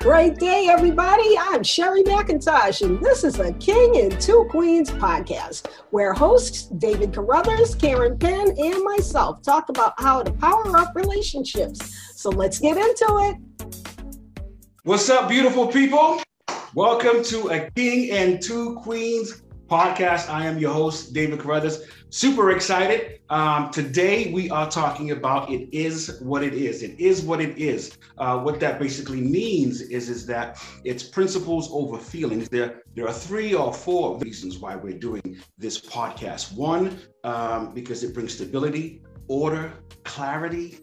Great 0.00 0.36
day, 0.36 0.68
everybody. 0.70 1.36
I'm 1.36 1.64
Sherry 1.64 2.04
McIntosh, 2.04 2.82
and 2.82 3.00
this 3.04 3.24
is 3.24 3.34
the 3.34 3.52
King 3.54 3.96
and 3.98 4.20
Two 4.20 4.46
Queens 4.48 4.92
podcast, 4.92 5.66
where 5.90 6.12
hosts 6.12 6.66
David 6.78 7.12
Carruthers, 7.12 7.74
Karen 7.74 8.16
Penn, 8.16 8.54
and 8.56 8.84
myself 8.84 9.42
talk 9.42 9.70
about 9.70 9.94
how 10.00 10.22
to 10.22 10.30
power 10.34 10.76
up 10.76 10.94
relationships. 10.94 11.80
So 12.14 12.30
let's 12.30 12.60
get 12.60 12.76
into 12.76 13.06
it. 13.22 13.74
What's 14.84 15.10
up, 15.10 15.28
beautiful 15.28 15.66
people? 15.66 16.22
Welcome 16.74 17.24
to 17.24 17.48
a 17.48 17.68
King 17.72 18.12
and 18.12 18.40
Two 18.40 18.76
Queens 18.76 19.42
podcast. 19.68 20.30
I 20.30 20.46
am 20.46 20.58
your 20.58 20.72
host, 20.72 21.12
David 21.12 21.40
Carruthers. 21.40 21.82
Super 22.10 22.52
excited. 22.52 23.20
Um, 23.28 23.70
today 23.70 24.32
we 24.32 24.48
are 24.50 24.70
talking 24.70 25.10
about 25.10 25.50
it 25.50 25.68
is 25.72 26.18
what 26.20 26.42
it 26.42 26.54
is. 26.54 26.82
It 26.82 26.98
is 26.98 27.22
what 27.22 27.40
it 27.40 27.58
is. 27.58 27.98
Uh, 28.16 28.38
what 28.38 28.60
that 28.60 28.78
basically 28.78 29.20
means 29.20 29.82
is, 29.82 30.08
is 30.08 30.24
that 30.26 30.58
it's 30.84 31.02
principles 31.02 31.68
over 31.70 31.98
feelings. 31.98 32.48
There, 32.48 32.82
there 32.94 33.06
are 33.06 33.12
three 33.12 33.54
or 33.54 33.74
four 33.74 34.18
reasons 34.18 34.58
why 34.58 34.74
we're 34.74 34.98
doing 34.98 35.38
this 35.58 35.78
podcast. 35.78 36.54
One, 36.54 36.98
um, 37.24 37.74
because 37.74 38.02
it 38.02 38.14
brings 38.14 38.32
stability, 38.34 39.02
order, 39.28 39.74
clarity, 40.04 40.78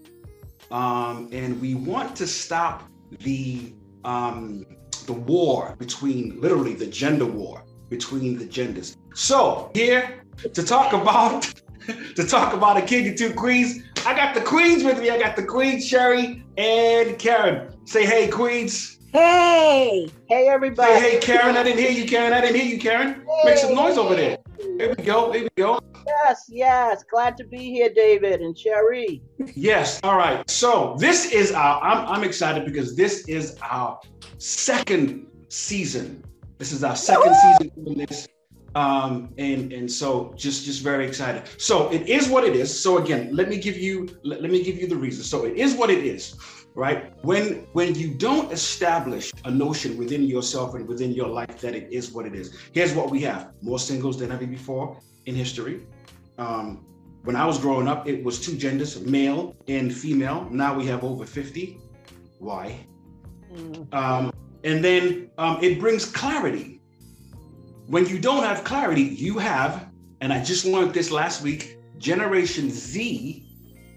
um, 0.70 1.30
and 1.32 1.60
we 1.60 1.74
want 1.74 2.16
to 2.18 2.28
stop 2.28 2.84
the 3.22 3.74
um, 4.04 4.66
the 5.08 5.14
war 5.14 5.76
between 5.80 6.40
literally 6.40 6.74
the 6.74 6.86
gender 6.88 7.26
war 7.26 7.65
between 7.90 8.38
the 8.38 8.46
genders. 8.46 8.98
So 9.14 9.72
here 9.74 10.24
to 10.54 10.64
talk 10.64 10.94
about 10.94 11.54
to 12.16 12.26
talk 12.26 12.54
about 12.54 12.78
a 12.78 12.82
king 12.82 13.08
and 13.08 13.18
two 13.18 13.34
queens, 13.34 13.84
I 14.06 14.16
got 14.16 14.34
the 14.34 14.42
queens 14.42 14.84
with 14.84 15.00
me. 15.00 15.10
I 15.10 15.20
got 15.20 15.36
the 15.36 15.44
queen 15.44 15.82
Sherry 15.82 16.44
and 16.58 17.18
Karen. 17.20 17.76
Say 17.86 18.06
hey, 18.06 18.28
queens. 18.28 19.00
Hey, 19.12 20.10
hey, 20.28 20.50
everybody. 20.50 20.94
Say 20.94 21.12
hey, 21.12 21.20
Karen. 21.20 21.56
I 21.56 21.64
didn't 21.64 21.80
hear 21.80 21.92
you, 21.92 22.06
Karen. 22.06 22.34
I 22.34 22.42
didn't 22.42 22.58
hear 22.58 22.66
you, 22.66 22.80
Karen. 22.80 23.14
Hey. 23.14 23.42
Make 23.46 23.58
some 23.58 23.74
noise 23.74 23.98
over 23.98 24.14
there. 24.14 24.38
Here 24.78 24.94
we 24.98 25.04
go. 25.04 25.32
Here 25.32 25.44
we 25.44 25.50
go. 25.56 25.80
Yes, 26.06 26.46
yes. 26.50 27.04
Glad 27.10 27.38
to 27.38 27.46
be 27.46 27.72
here, 27.72 27.90
David 27.94 28.42
and 28.42 28.58
Sherry. 28.58 29.24
Yes. 29.56 30.00
All 30.04 30.18
right. 30.18 30.48
So 30.50 30.98
this 31.00 31.32
is 31.32 31.52
our. 31.52 31.82
I'm 31.82 32.08
I'm 32.08 32.24
excited 32.24 32.66
because 32.66 32.96
this 32.96 33.28
is 33.28 33.58
our 33.62 34.00
second 34.38 35.28
season 35.50 36.24
this 36.58 36.72
is 36.72 36.84
our 36.84 36.96
second 36.96 37.36
season 37.36 37.84
doing 37.84 37.98
this. 38.08 38.28
Um, 38.76 39.34
and 39.38 39.72
and 39.72 39.90
so 39.90 40.34
just 40.36 40.66
just 40.66 40.82
very 40.82 41.08
excited. 41.08 41.44
So 41.58 41.90
it 41.92 42.10
is 42.10 42.28
what 42.28 42.44
it 42.44 42.56
is. 42.56 42.70
So 42.78 42.98
again, 42.98 43.34
let 43.34 43.48
me 43.48 43.58
give 43.58 43.78
you 43.78 44.10
let, 44.24 44.42
let 44.42 44.52
me 44.52 44.62
give 44.64 44.78
you 44.78 44.88
the 44.88 44.98
reason. 44.98 45.24
So 45.24 45.46
it 45.46 45.56
is 45.56 45.76
what 45.76 45.90
it 45.90 46.04
is, 46.04 46.36
right? 46.76 47.14
When 47.24 47.68
when 47.72 47.96
you 47.96 48.14
don't 48.14 48.52
establish 48.52 49.32
a 49.46 49.52
notion 49.52 49.98
within 49.98 50.24
yourself 50.24 50.76
and 50.76 50.86
within 50.86 51.14
your 51.14 51.30
life 51.30 51.58
that 51.62 51.74
it 51.74 51.88
is 51.90 52.12
what 52.12 52.26
it 52.26 52.36
is. 52.36 52.54
Here's 52.74 52.94
what 52.94 53.10
we 53.10 53.22
have: 53.22 53.54
more 53.62 53.80
singles 53.80 54.20
than 54.20 54.30
ever 54.32 54.46
before 54.46 55.00
in 55.26 55.36
history. 55.36 55.88
Um, 56.38 56.86
when 57.24 57.38
I 57.38 57.46
was 57.46 57.58
growing 57.58 57.88
up, 57.88 58.08
it 58.08 58.24
was 58.24 58.40
two 58.40 58.56
genders, 58.58 59.00
male 59.02 59.56
and 59.68 59.92
female. 59.92 60.48
Now 60.52 60.76
we 60.76 60.86
have 60.88 61.04
over 61.04 61.26
50. 61.26 61.80
Why? 62.40 62.86
Mm. 63.52 63.94
Um, 63.94 64.32
and 64.66 64.84
then 64.84 65.30
um, 65.38 65.60
it 65.62 65.80
brings 65.80 66.06
clarity. 66.06 66.82
When 67.86 68.08
you 68.08 68.20
don't 68.20 68.44
have 68.44 68.64
clarity, 68.64 69.04
you 69.04 69.38
have, 69.38 69.88
and 70.22 70.34
I 70.34 70.44
just 70.44 70.66
learned 70.66 70.94
this 70.94 71.12
last 71.12 71.44
week, 71.44 71.78
Generation 72.00 72.72
Z, 72.72 73.46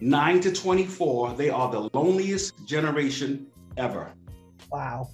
9 0.02 0.40
to 0.40 0.52
24, 0.52 1.32
they 1.32 1.48
are 1.48 1.72
the 1.72 1.88
loneliest 1.94 2.66
generation 2.66 3.46
ever. 3.78 4.12
Wow. 4.70 5.08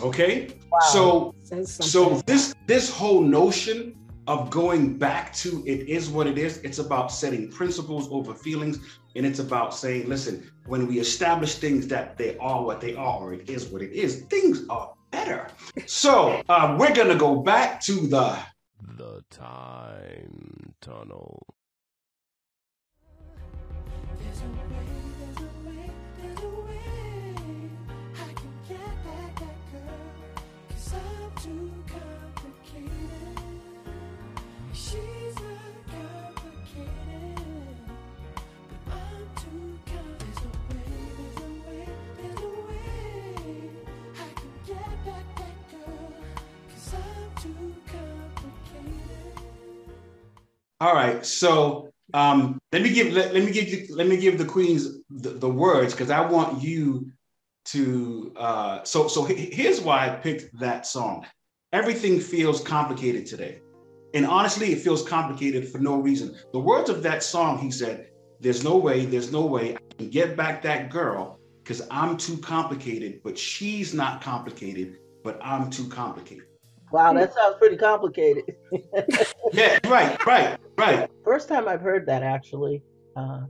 Okay? 0.00 0.48
Wow. 0.72 0.78
So 0.80 1.34
so 1.64 2.22
this 2.26 2.54
this 2.66 2.90
whole 2.90 3.20
notion 3.20 3.94
of 4.26 4.50
going 4.50 4.98
back 4.98 5.32
to 5.34 5.62
it 5.66 5.88
is 5.88 6.08
what 6.08 6.26
it 6.26 6.36
is. 6.36 6.58
It's 6.58 6.78
about 6.78 7.12
setting 7.12 7.48
principles 7.48 8.08
over 8.10 8.34
feelings. 8.34 8.80
And 9.14 9.24
it's 9.24 9.38
about 9.38 9.72
saying, 9.72 10.08
listen, 10.08 10.50
when 10.66 10.86
we 10.86 10.98
establish 10.98 11.54
things 11.54 11.86
that 11.88 12.18
they 12.18 12.36
are 12.38 12.62
what 12.62 12.80
they 12.80 12.96
are, 12.96 13.18
or 13.18 13.32
it 13.32 13.48
is 13.48 13.66
what 13.66 13.82
it 13.82 13.92
is, 13.92 14.22
things 14.24 14.64
are 14.68 14.95
better. 15.16 15.48
So 15.86 16.42
uh, 16.48 16.76
we're 16.78 16.94
going 16.94 17.08
to 17.08 17.16
go 17.16 17.36
back 17.36 17.80
to 17.82 18.06
the 18.06 18.36
the 18.96 19.24
time 19.30 20.74
tunnel. 20.80 21.42
All 50.80 50.94
right. 50.94 51.24
So 51.24 51.90
um, 52.12 52.58
let 52.72 52.82
me 52.82 52.92
give 52.92 53.12
let, 53.12 53.34
let 53.34 53.44
me 53.44 53.50
give 53.50 53.68
you, 53.68 53.86
let 53.94 54.06
me 54.06 54.16
give 54.16 54.38
the 54.38 54.44
queens 54.44 54.98
the, 55.10 55.30
the 55.30 55.48
words 55.48 55.92
because 55.92 56.10
I 56.10 56.20
want 56.20 56.62
you 56.62 57.10
to. 57.66 58.32
Uh, 58.36 58.84
so 58.84 59.08
so 59.08 59.24
here's 59.24 59.80
why 59.80 60.06
I 60.06 60.10
picked 60.10 60.58
that 60.58 60.86
song. 60.86 61.26
Everything 61.72 62.20
feels 62.20 62.62
complicated 62.62 63.26
today, 63.26 63.60
and 64.14 64.26
honestly, 64.26 64.72
it 64.72 64.80
feels 64.80 65.06
complicated 65.06 65.68
for 65.68 65.78
no 65.78 65.96
reason. 65.96 66.36
The 66.52 66.60
words 66.60 66.90
of 66.90 67.02
that 67.02 67.22
song, 67.22 67.58
he 67.58 67.70
said, 67.70 68.08
"There's 68.40 68.62
no 68.62 68.76
way, 68.76 69.04
there's 69.06 69.32
no 69.32 69.46
way 69.46 69.76
I 69.76 69.94
can 69.98 70.10
get 70.10 70.36
back 70.36 70.62
that 70.62 70.90
girl 70.90 71.40
because 71.64 71.82
I'm 71.90 72.16
too 72.16 72.36
complicated, 72.38 73.20
but 73.24 73.36
she's 73.36 73.92
not 73.94 74.22
complicated, 74.22 74.98
but 75.24 75.40
I'm 75.42 75.70
too 75.70 75.88
complicated." 75.88 76.46
Wow, 76.96 77.12
that 77.12 77.34
sounds 77.34 77.56
pretty 77.58 77.76
complicated. 77.76 78.56
yeah, 79.52 79.78
right, 79.84 80.24
right, 80.24 80.58
right. 80.78 81.10
First 81.24 81.46
time 81.46 81.68
I've 81.68 81.82
heard 81.82 82.06
that 82.06 82.22
actually, 82.22 82.82
uh, 83.16 83.42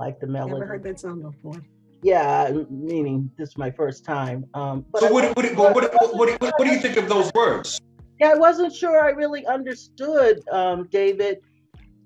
like 0.00 0.18
the 0.18 0.26
melody. 0.26 0.54
Never 0.54 0.66
heard 0.66 0.82
that 0.82 0.98
song 0.98 1.22
before. 1.22 1.62
Yeah, 2.02 2.50
meaning 2.68 3.30
this 3.38 3.50
is 3.50 3.56
my 3.56 3.70
first 3.70 4.04
time. 4.04 4.46
Um, 4.54 4.84
but 4.90 5.02
so 5.02 5.12
what, 5.12 5.36
what, 5.36 5.54
what, 5.54 5.74
what, 5.74 5.94
what, 5.94 6.40
what, 6.40 6.64
do 6.64 6.70
you 6.72 6.80
think 6.80 6.96
of 6.96 7.08
those 7.08 7.32
words? 7.34 7.80
Yeah, 8.18 8.30
I 8.30 8.34
wasn't 8.34 8.74
sure 8.74 9.00
I 9.00 9.10
really 9.10 9.46
understood, 9.46 10.40
um, 10.50 10.88
David. 10.90 11.38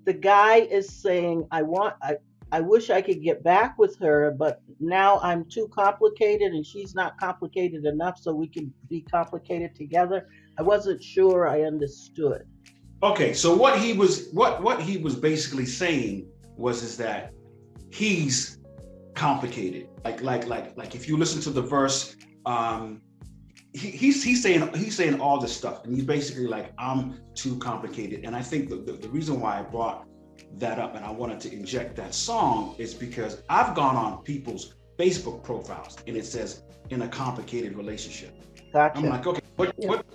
The 0.05 0.13
guy 0.13 0.57
is 0.57 0.87
saying, 0.87 1.47
"I 1.49 1.63
want, 1.63 1.95
I, 2.03 2.17
I 2.51 2.61
wish 2.61 2.91
I 2.91 3.01
could 3.01 3.23
get 3.23 3.43
back 3.43 3.79
with 3.79 3.97
her, 3.97 4.35
but 4.37 4.61
now 4.79 5.19
I'm 5.23 5.45
too 5.49 5.67
complicated, 5.73 6.51
and 6.51 6.63
she's 6.63 6.93
not 6.93 7.17
complicated 7.19 7.83
enough, 7.85 8.19
so 8.19 8.31
we 8.31 8.47
can 8.47 8.71
be 8.91 9.01
complicated 9.01 9.73
together." 9.75 10.27
I 10.57 10.61
wasn't 10.61 11.01
sure 11.03 11.47
I 11.47 11.61
understood. 11.61 12.43
Okay, 13.01 13.33
so 13.33 13.55
what 13.55 13.79
he 13.79 13.93
was 13.93 14.29
what 14.31 14.61
what 14.61 14.81
he 14.81 14.97
was 14.97 15.15
basically 15.15 15.65
saying 15.65 16.27
was 16.55 16.83
is 16.83 16.95
that 16.97 17.33
he's 17.91 18.59
complicated. 19.13 19.89
Like 20.05 20.21
like 20.21 20.47
like 20.47 20.77
like 20.77 20.95
if 20.95 21.07
you 21.07 21.17
listen 21.17 21.41
to 21.41 21.49
the 21.49 21.61
verse, 21.61 22.15
um, 22.45 23.01
he, 23.73 23.89
he's 23.89 24.23
he's 24.23 24.41
saying 24.41 24.73
he's 24.75 24.95
saying 24.95 25.19
all 25.19 25.39
this 25.39 25.55
stuff, 25.55 25.83
and 25.83 25.95
he's 25.95 26.05
basically 26.05 26.47
like 26.47 26.71
I'm 26.77 27.19
too 27.35 27.57
complicated. 27.57 28.23
And 28.23 28.35
I 28.35 28.41
think 28.41 28.69
the, 28.69 28.77
the, 28.77 28.93
the 28.93 29.09
reason 29.09 29.41
why 29.41 29.59
I 29.59 29.63
brought 29.63 30.07
that 30.59 30.79
up 30.79 30.95
and 30.95 31.03
I 31.03 31.11
wanted 31.11 31.39
to 31.41 31.53
inject 31.53 31.95
that 31.95 32.13
song 32.13 32.75
is 32.77 32.93
because 32.93 33.43
I've 33.49 33.75
gone 33.75 33.95
on 33.95 34.23
people's 34.23 34.75
Facebook 34.99 35.43
profiles 35.43 35.97
and 36.07 36.15
it 36.15 36.25
says 36.25 36.63
in 36.89 37.01
a 37.01 37.07
complicated 37.07 37.75
relationship. 37.75 38.33
Gotcha. 38.71 38.97
I'm 38.99 39.09
like, 39.09 39.25
okay, 39.25 39.41
what 39.55 39.73
what 39.77 40.05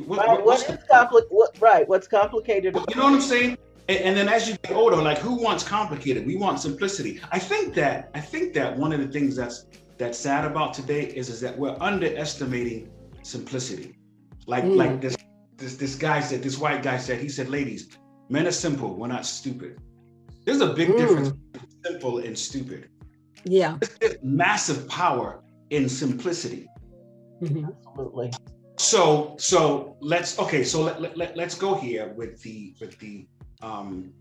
what, 0.00 0.26
right, 0.26 0.44
what 0.44 0.58
is 0.58 0.76
compli- 0.90 1.26
what, 1.28 1.56
right? 1.60 1.88
What's 1.88 2.08
complicated? 2.08 2.74
You 2.74 2.96
know 2.96 3.04
what 3.04 3.14
I'm 3.14 3.20
saying? 3.20 3.58
And, 3.88 3.98
and, 3.98 4.16
then 4.16 4.28
as 4.28 4.48
you 4.48 4.56
get 4.62 4.72
older, 4.72 4.96
like 4.96 5.18
who 5.18 5.34
wants 5.34 5.64
complicated? 5.64 6.26
We 6.26 6.36
want 6.36 6.60
simplicity. 6.60 7.20
I 7.30 7.38
think 7.38 7.74
that 7.74 8.10
I 8.14 8.20
think 8.20 8.54
that 8.54 8.76
one 8.76 8.92
of 8.92 9.00
the 9.00 9.08
things 9.08 9.36
that's 9.36 9.66
that's 9.98 10.18
sad 10.18 10.44
about 10.44 10.72
today 10.72 11.06
is 11.06 11.28
is 11.28 11.40
that 11.40 11.58
we're 11.58 11.76
underestimating 11.80 12.90
simplicity. 13.22 13.98
Like 14.46 14.64
mm. 14.64 14.76
like 14.76 15.00
this 15.00 15.16
this 15.56 15.76
this 15.76 15.94
guy 15.94 16.20
said, 16.20 16.42
this 16.42 16.58
white 16.58 16.82
guy 16.82 16.96
said, 16.96 17.20
he 17.20 17.28
said, 17.28 17.48
ladies, 17.48 17.98
men 18.28 18.46
are 18.46 18.52
simple, 18.52 18.94
we're 18.94 19.08
not 19.08 19.26
stupid. 19.26 19.78
There's 20.44 20.60
a 20.60 20.72
big 20.72 20.88
mm. 20.90 20.96
difference 20.96 21.32
simple 21.84 22.18
and 22.18 22.38
stupid. 22.38 22.88
Yeah. 23.44 23.76
There's 24.00 24.16
massive 24.22 24.88
power 24.88 25.42
in 25.70 25.88
simplicity. 25.88 26.68
Mm-hmm. 27.42 27.66
Absolutely 27.88 28.30
so 28.82 29.36
so 29.38 29.96
let's 30.00 30.38
okay 30.38 30.64
so 30.64 30.82
let, 30.82 31.00
let, 31.00 31.16
let, 31.16 31.36
let's 31.36 31.54
go 31.54 31.74
here 31.74 32.12
with 32.16 32.42
the 32.42 32.74
with 32.80 32.98
the 32.98 33.26
um 33.62 34.12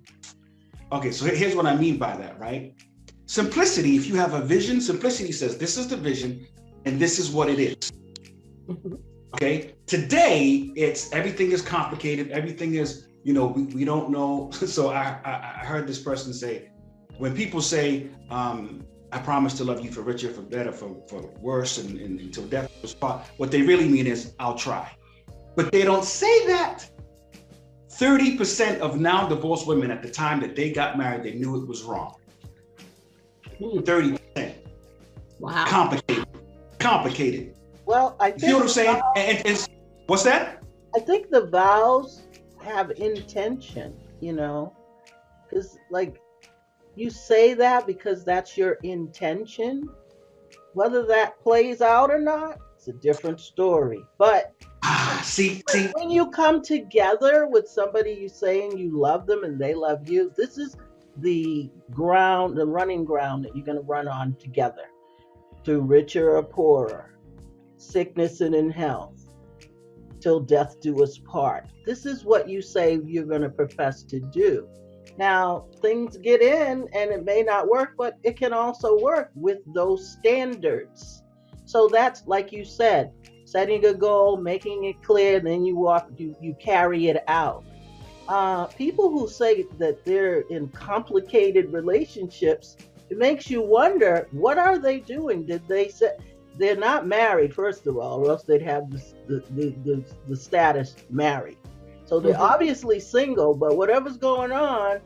okay 0.92 1.12
so 1.12 1.26
here's 1.26 1.56
what 1.56 1.66
i 1.66 1.76
mean 1.76 1.98
by 1.98 2.16
that 2.16 2.40
right 2.40 2.74
simplicity 3.26 3.96
if 3.96 4.06
you 4.08 4.16
have 4.16 4.34
a 4.34 4.42
vision 4.42 4.80
simplicity 4.80 5.32
says 5.32 5.58
this 5.58 5.78
is 5.78 5.88
the 5.88 5.98
vision 5.98 6.46
and 6.86 7.00
this 7.00 7.20
is 7.20 7.32
what 7.32 7.50
it 7.50 7.60
is 7.60 7.92
Mhm. 8.70 9.00
Okay. 9.36 9.74
Today, 9.88 10.72
it's 10.76 11.12
everything 11.14 11.52
is 11.52 11.62
complicated. 11.62 12.32
Everything 12.32 12.76
is, 12.76 13.08
you 13.24 13.34
know, 13.34 13.48
we, 13.48 13.64
we 13.64 13.86
don't 13.86 14.10
know. 14.10 14.52
So 14.78 14.90
I, 14.90 15.20
I 15.26 15.34
I 15.62 15.66
heard 15.66 15.88
this 15.88 16.02
person 16.02 16.34
say, 16.34 16.70
when 17.18 17.34
people 17.36 17.62
say, 17.62 18.10
um, 18.30 18.84
I 19.12 19.20
promise 19.20 19.54
to 19.56 19.64
love 19.64 19.84
you 19.86 19.92
for 19.92 20.02
richer, 20.02 20.30
for 20.32 20.42
better, 20.42 20.72
for, 20.72 20.90
for 21.10 21.22
worse, 21.40 21.78
and, 21.78 22.00
and 22.00 22.20
until 22.20 22.46
death 22.48 22.71
was 22.82 22.96
what 23.38 23.52
they 23.52 23.62
really 23.62 23.88
mean 23.88 24.08
is, 24.08 24.34
I'll 24.40 24.56
try. 24.58 24.92
But 25.56 25.72
they 25.72 25.84
don't 25.84 26.06
say 26.06 26.48
that. 26.48 26.90
30% 27.90 28.80
of 28.80 29.00
now 29.00 29.28
divorced 29.28 29.68
women 29.68 29.92
at 29.92 30.02
the 30.02 30.10
time 30.10 30.40
that 30.40 30.56
they 30.56 30.72
got 30.72 30.98
married, 30.98 31.24
they 31.24 31.34
knew 31.34 31.62
it 31.62 31.68
was 31.68 31.84
wrong. 31.84 32.16
Hmm. 33.60 33.80
30%. 33.80 34.56
Wow. 35.40 35.66
Complicated. 35.68 36.26
Complicated. 36.80 37.56
Well, 37.86 38.16
I 38.20 38.30
You 38.30 38.40
see 38.40 38.46
what 38.48 38.54
I'm 38.54 38.60
think 38.62 38.70
saying? 38.70 39.02
And, 39.16 39.38
and- 39.38 39.48
and- 39.48 39.68
what's 40.08 40.24
that? 40.24 40.64
I 40.96 41.00
think 41.00 41.30
the 41.30 41.48
vows 41.48 42.24
have 42.62 42.92
intention, 42.92 43.94
you 44.20 44.34
know, 44.34 44.74
because 45.50 45.78
like 45.90 46.20
you 46.96 47.10
say 47.10 47.54
that 47.54 47.88
because 47.88 48.24
that's 48.24 48.58
your 48.58 48.74
intention. 48.84 49.88
Whether 50.74 51.06
that 51.08 51.40
plays 51.42 51.82
out 51.82 52.12
or 52.12 52.20
not, 52.20 52.60
it's 52.82 52.88
a 52.88 52.94
different 52.94 53.40
story. 53.40 54.04
But 54.18 54.56
Ah, 54.84 55.22
see, 55.24 55.62
see, 55.70 55.88
when 55.94 56.10
you 56.10 56.32
come 56.32 56.64
together 56.64 57.48
with 57.48 57.68
somebody 57.68 58.12
you 58.14 58.28
saying 58.28 58.76
you 58.76 59.00
love 59.00 59.28
them 59.28 59.44
and 59.44 59.60
they 59.60 59.76
love 59.76 60.10
you, 60.10 60.34
this 60.36 60.58
is 60.58 60.76
the 61.18 61.70
ground, 61.92 62.58
the 62.58 62.66
running 62.66 63.06
ground 63.06 63.46
that 63.46 63.56
you're 63.56 63.66
going 63.66 63.78
to 63.78 63.84
run 63.84 64.08
on 64.08 64.36
together 64.38 64.86
through 65.64 65.82
richer 65.82 66.38
or 66.38 66.42
poorer, 66.42 67.14
sickness 67.78 68.42
and 68.42 68.56
in 68.56 68.72
health, 68.72 69.30
till 70.20 70.40
death 70.40 70.82
do 70.82 71.04
us 71.04 71.20
part. 71.20 71.68
This 71.86 72.08
is 72.08 72.26
what 72.26 72.50
you 72.50 72.64
say 72.64 73.00
you're 73.06 73.26
going 73.26 73.44
to 73.44 73.50
profess 73.50 74.02
to 74.06 74.20
do. 74.20 74.68
Now, 75.20 75.68
things 75.84 76.18
get 76.18 76.42
in 76.42 76.88
and 76.94 77.12
it 77.12 77.24
may 77.24 77.44
not 77.44 77.68
work, 77.70 77.92
but 77.96 78.18
it 78.24 78.38
can 78.38 78.54
also 78.54 79.00
work 79.00 79.30
with 79.36 79.60
those 79.76 80.14
standards. 80.14 81.22
So 81.72 81.88
that's 81.88 82.28
like 82.28 82.52
you 82.52 82.66
said, 82.66 83.14
setting 83.46 83.86
a 83.86 83.94
goal, 83.94 84.36
making 84.36 84.84
it 84.84 85.02
clear, 85.02 85.40
then 85.40 85.64
you 85.64 85.78
walk, 85.78 86.10
you, 86.18 86.36
you 86.42 86.54
carry 86.56 87.08
it 87.08 87.24
out. 87.30 87.64
Uh, 88.28 88.66
people 88.66 89.10
who 89.10 89.26
say 89.30 89.66
that 89.78 90.04
they're 90.04 90.42
in 90.50 90.68
complicated 90.70 91.72
relationships, 91.72 92.76
it 93.10 93.18
makes 93.18 93.50
you 93.50 93.62
wonder 93.62 94.28
what 94.32 94.58
are 94.58 94.78
they 94.80 95.00
doing? 95.00 95.46
Did 95.46 95.66
they 95.70 95.88
say 95.88 96.12
they're 96.58 96.76
not 96.76 97.08
married, 97.08 97.54
first 97.54 97.88
of 97.88 97.98
all, 97.98 98.26
or 98.26 98.32
else 98.32 98.44
they'd 98.44 98.62
have 98.62 98.92
the, 98.92 99.02
the, 99.30 99.74
the, 99.86 100.04
the, 100.28 100.36
status 100.36 100.98
married. 101.10 101.58
So 102.04 102.20
they're 102.20 102.34
Mhm. 102.36 102.52
obviously 102.52 103.00
single, 103.00 103.54
but 103.56 103.78
whatever's 103.78 104.18
going 104.18 104.52
on, 104.52 105.00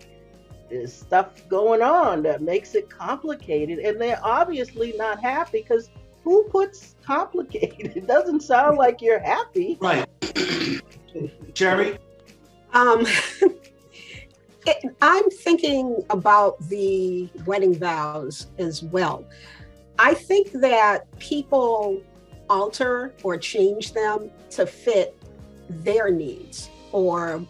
there's 0.71 0.91
stuff 0.91 1.47
going 1.47 1.83
on 1.83 2.23
that 2.23 2.41
makes 2.41 2.73
it 2.73 2.89
complicated, 2.89 3.77
and 3.77 4.01
they're 4.01 4.19
obviously 4.23 4.95
not 4.97 5.21
happy 5.21 5.61
because 5.61 5.91
who 6.25 6.43
puts 6.49 6.95
complicated? 7.05 7.93
It 7.95 8.07
doesn't 8.07 8.41
sound 8.41 8.77
like 8.77 9.01
you're 9.01 9.19
happy. 9.19 9.77
right. 9.79 10.09
Jerry, 11.53 11.97
Um, 12.73 13.05
it, 14.67 14.95
I'm 15.01 15.29
thinking 15.29 16.03
about 16.09 16.59
the 16.67 17.29
wedding 17.45 17.73
vows 17.79 18.47
as 18.57 18.83
well. 18.83 19.23
I 19.97 20.13
think 20.13 20.51
that 20.53 21.09
people 21.19 22.01
alter 22.49 23.13
or 23.23 23.37
change 23.37 23.93
them 23.93 24.29
to 24.49 24.65
fit 24.65 25.17
their 25.69 26.11
needs 26.11 26.69
or, 26.91 27.41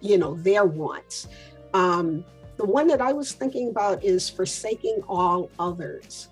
you 0.00 0.18
know, 0.18 0.34
their 0.34 0.66
wants. 0.66 1.28
Um, 1.72 2.24
the 2.58 2.66
one 2.66 2.88
that 2.88 3.00
I 3.00 3.12
was 3.12 3.32
thinking 3.32 3.70
about 3.70 4.04
is 4.04 4.28
forsaking 4.28 5.02
all 5.08 5.50
others. 5.58 6.28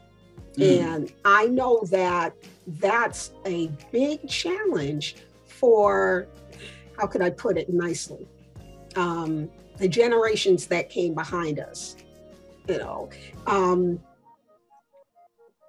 Mm. 0.56 0.80
And 0.80 1.12
I 1.24 1.46
know 1.46 1.82
that 1.90 2.34
that's 2.66 3.32
a 3.44 3.68
big 3.92 4.28
challenge 4.28 5.16
for, 5.46 6.28
how 6.98 7.06
could 7.06 7.22
I 7.22 7.30
put 7.30 7.58
it 7.58 7.68
nicely? 7.68 8.26
Um, 8.94 9.50
the 9.78 9.88
generations 9.88 10.66
that 10.68 10.88
came 10.88 11.14
behind 11.14 11.60
us. 11.60 11.96
You 12.68 12.78
know, 12.78 13.10
um, 13.46 14.00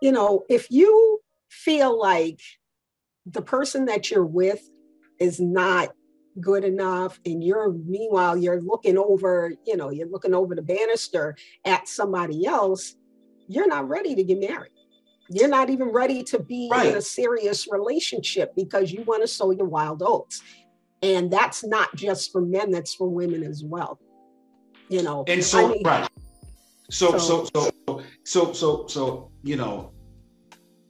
you 0.02 0.12
know, 0.12 0.46
if 0.50 0.72
you 0.72 1.22
feel 1.50 2.00
like 2.00 2.40
the 3.26 3.42
person 3.42 3.86
that 3.86 4.10
you're 4.10 4.26
with 4.26 4.68
is 5.20 5.40
not 5.40 5.94
good 6.40 6.64
enough 6.64 7.20
and 7.26 7.44
you're 7.44 7.72
meanwhile 7.72 8.38
you're 8.38 8.62
looking 8.62 8.96
over 8.96 9.52
you 9.66 9.76
know 9.76 9.90
you're 9.90 10.08
looking 10.08 10.36
over 10.36 10.54
the 10.54 10.62
banister 10.62 11.36
at 11.66 11.88
somebody 11.88 12.46
else 12.46 12.96
you're 13.48 13.68
not 13.68 13.90
ready 13.90 14.14
to 14.14 14.24
get 14.24 14.40
married 14.40 14.72
you're 15.30 15.48
not 15.50 15.70
even 15.70 15.90
ready 15.90 16.24
to 16.24 16.40
be 16.40 16.70
in 16.90 16.96
a 16.96 17.02
serious 17.02 17.68
relationship 17.72 18.54
because 18.56 18.92
you 18.92 19.04
want 19.04 19.22
to 19.22 19.28
sow 19.28 19.52
your 19.52 19.68
wild 19.68 20.02
oats 20.06 20.42
and 21.04 21.30
that's 21.32 21.64
not 21.66 21.94
just 21.96 22.32
for 22.32 22.42
men 22.42 22.72
that's 22.72 22.94
for 22.94 23.08
women 23.10 23.44
as 23.44 23.64
well 23.66 24.00
you 24.90 25.04
know 25.04 25.24
and 25.28 25.44
so 25.44 25.66
I 25.66 25.72
mean, 25.72 25.82
right. 25.86 26.10
So 26.90 27.18
so 27.18 27.46
So- 27.54 27.72
so 27.88 28.04
so 28.24 28.54
so 28.54 28.88
so 28.88 29.32
you 29.44 29.58
know, 29.58 29.92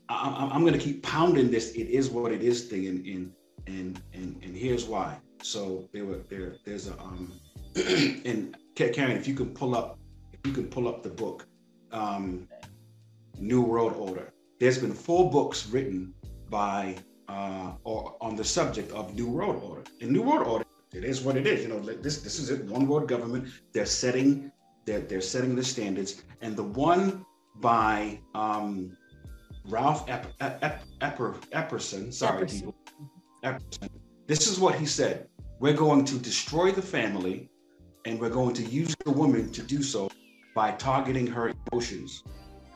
I, 0.10 0.30
I'm- 0.40 0.52
I'm 0.54 0.62
going 0.62 0.74
to 0.74 0.80
keep 0.80 1.02
pounding 1.04 1.50
this. 1.50 1.72
It 1.72 1.88
is 1.90 2.10
what 2.10 2.32
it 2.32 2.42
is 2.44 2.66
thing, 2.66 2.86
and 2.88 3.06
and 3.06 3.34
and 3.68 4.02
and, 4.14 4.44
and 4.44 4.56
here's 4.56 4.86
why. 4.86 5.18
So 5.42 5.90
there 5.94 6.06
were 6.06 6.22
there 6.30 6.56
there's 6.66 6.88
a 6.88 6.94
um 7.00 7.34
and 7.76 8.56
Karen, 8.76 9.18
if 9.18 9.28
you 9.28 9.34
can 9.34 9.50
pull 9.54 9.76
up 9.76 9.98
if 10.34 10.40
you 10.46 10.54
can 10.54 10.68
pull 10.68 10.88
up 10.88 11.02
the 11.04 11.10
book, 11.10 11.48
um, 11.92 12.48
New 13.40 13.62
World 13.62 13.94
Order. 13.98 14.34
There's 14.60 14.80
been 14.80 14.94
four 14.94 15.30
books 15.30 15.68
written 15.68 16.14
by 16.50 16.96
uh, 17.28 17.74
or 17.84 18.16
on 18.22 18.36
the 18.36 18.44
subject 18.44 18.92
of 18.92 19.14
New 19.16 19.28
World 19.28 19.62
Order. 19.64 19.84
And 20.02 20.12
New 20.12 20.22
World 20.24 20.48
Order, 20.48 20.66
it 20.94 21.04
is 21.04 21.22
what 21.22 21.36
it 21.36 21.46
is. 21.46 21.64
You 21.64 21.70
know, 21.70 21.80
this 21.80 22.22
this 22.22 22.40
is 22.40 22.50
it. 22.50 22.66
One 22.66 22.88
world 22.88 23.08
government. 23.08 23.50
They're 23.74 23.86
setting 23.86 24.52
they're 24.86 25.02
they're 25.02 25.22
setting 25.22 25.56
the 25.56 25.64
standards. 25.64 26.24
And 26.42 26.56
the 26.56 26.64
one 26.64 27.26
by 27.58 28.20
um, 28.34 28.98
Ralph 29.68 30.10
Ep- 30.10 30.34
Ep- 30.40 30.60
Ep- 30.64 30.84
Epper, 31.02 31.36
Epperson, 31.52 32.14
sorry, 32.14 32.46
Epperson. 32.46 32.52
people, 32.52 32.76
Epperson. 33.44 33.90
This 34.28 34.48
is 34.48 34.60
what 34.60 34.76
he 34.76 34.86
said. 34.86 35.28
We're 35.60 35.74
going 35.74 36.06
to 36.06 36.18
destroy 36.20 36.72
the 36.72 36.82
family, 36.82 37.50
and 38.06 38.20
we're 38.20 38.30
going 38.30 38.54
to 38.56 38.64
use 38.64 38.96
the 39.04 39.12
woman 39.12 39.52
to 39.52 39.62
do 39.62 39.82
so 39.84 40.10
by 40.56 40.72
targeting 40.72 41.28
her 41.28 41.54
emotions. 41.72 42.24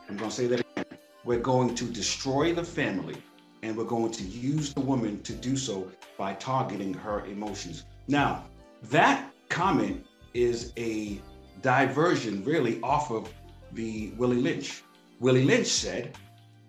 I'm 0.08 0.16
going 0.16 0.30
to 0.30 0.36
say 0.36 0.46
that 0.46 0.60
again. 0.60 0.98
We're 1.24 1.40
going 1.40 1.74
to 1.74 1.84
destroy 1.84 2.52
the 2.52 2.64
family, 2.64 3.16
and 3.62 3.76
we're 3.76 3.84
going 3.84 4.12
to 4.12 4.24
use 4.24 4.74
the 4.74 4.80
woman 4.80 5.22
to 5.22 5.32
do 5.32 5.56
so 5.56 5.90
by 6.18 6.34
targeting 6.34 6.92
her 6.94 7.24
emotions. 7.26 7.84
Now, 8.08 8.44
that 8.90 9.30
comment 9.48 10.04
is 10.34 10.72
a 10.76 11.20
diversion, 11.60 12.44
really, 12.44 12.80
off 12.82 13.10
of 13.10 13.32
the 13.72 14.12
Willie 14.18 14.40
Lynch. 14.40 14.82
Willie 15.20 15.44
Lynch 15.44 15.68
said, 15.68 16.16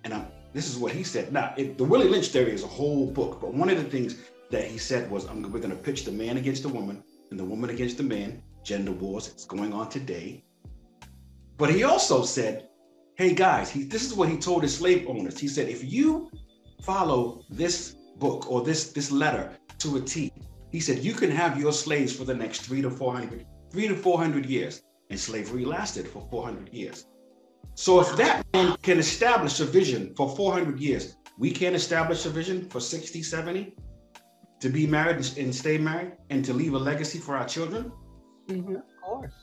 and 0.03 0.13
I'm, 0.13 0.27
this 0.53 0.69
is 0.69 0.77
what 0.77 0.91
he 0.91 1.03
said. 1.03 1.33
Now, 1.33 1.53
it, 1.57 1.77
the 1.77 1.83
Willie 1.83 2.07
Lynch 2.07 2.27
theory 2.27 2.51
is 2.51 2.63
a 2.63 2.67
whole 2.67 3.07
book, 3.07 3.41
but 3.41 3.53
one 3.53 3.69
of 3.69 3.77
the 3.77 3.89
things 3.89 4.17
that 4.51 4.65
he 4.65 4.77
said 4.77 5.09
was, 5.09 5.25
I'm, 5.25 5.41
we're 5.51 5.59
going 5.59 5.71
to 5.71 5.75
pitch 5.75 6.05
the 6.05 6.11
man 6.11 6.37
against 6.37 6.61
the 6.61 6.69
woman 6.69 7.03
and 7.31 7.39
the 7.39 7.43
woman 7.43 7.71
against 7.71 7.97
the 7.97 8.03
man. 8.03 8.41
Gender 8.63 8.91
wars, 8.91 9.27
it's 9.27 9.45
going 9.45 9.73
on 9.73 9.89
today. 9.89 10.43
But 11.57 11.69
he 11.71 11.83
also 11.83 12.23
said, 12.23 12.69
hey 13.15 13.33
guys, 13.33 13.69
he, 13.69 13.83
this 13.83 14.03
is 14.03 14.13
what 14.13 14.29
he 14.29 14.37
told 14.37 14.63
his 14.63 14.75
slave 14.77 15.07
owners. 15.07 15.39
He 15.39 15.47
said, 15.47 15.69
if 15.69 15.83
you 15.83 16.29
follow 16.81 17.43
this 17.49 17.95
book 18.17 18.49
or 18.49 18.61
this 18.63 18.91
this 18.91 19.11
letter 19.11 19.51
to 19.79 19.97
a 19.97 20.01
T, 20.01 20.31
he 20.71 20.79
said 20.79 20.99
you 20.99 21.13
can 21.13 21.31
have 21.31 21.59
your 21.59 21.71
slaves 21.71 22.15
for 22.15 22.25
the 22.25 22.33
next 22.33 22.61
three 22.61 22.81
to 22.81 22.89
four 22.89 23.13
hundred, 23.13 23.45
three 23.71 23.87
to 23.87 23.95
four 23.95 24.17
hundred 24.17 24.45
years, 24.45 24.81
and 25.09 25.19
slavery 25.19 25.65
lasted 25.65 26.07
for 26.07 26.27
four 26.29 26.43
hundred 26.43 26.69
years. 26.73 27.05
So 27.75 27.99
if 27.99 28.15
that 28.17 28.45
man 28.53 28.77
can 28.83 28.99
establish 28.99 29.59
a 29.59 29.65
vision 29.65 30.13
for 30.15 30.35
400 30.35 30.79
years, 30.79 31.15
we 31.39 31.49
can 31.51 31.73
establish 31.73 32.23
a 32.27 32.29
vision 32.29 32.69
for 32.69 32.79
60, 32.79 33.23
70 33.23 33.73
to 34.59 34.69
be 34.69 34.85
married 34.85 35.15
and- 35.17 35.37
and 35.39 35.55
stay 35.55 35.79
married 35.79 36.11
and 36.29 36.45
to 36.45 36.53
leave 36.53 36.75
a 36.75 36.77
legacy 36.77 37.17
for 37.17 37.35
our 37.35 37.47
children. 37.47 37.91
Mhm. 38.47 38.75
Of 38.75 38.83
course. 39.01 39.33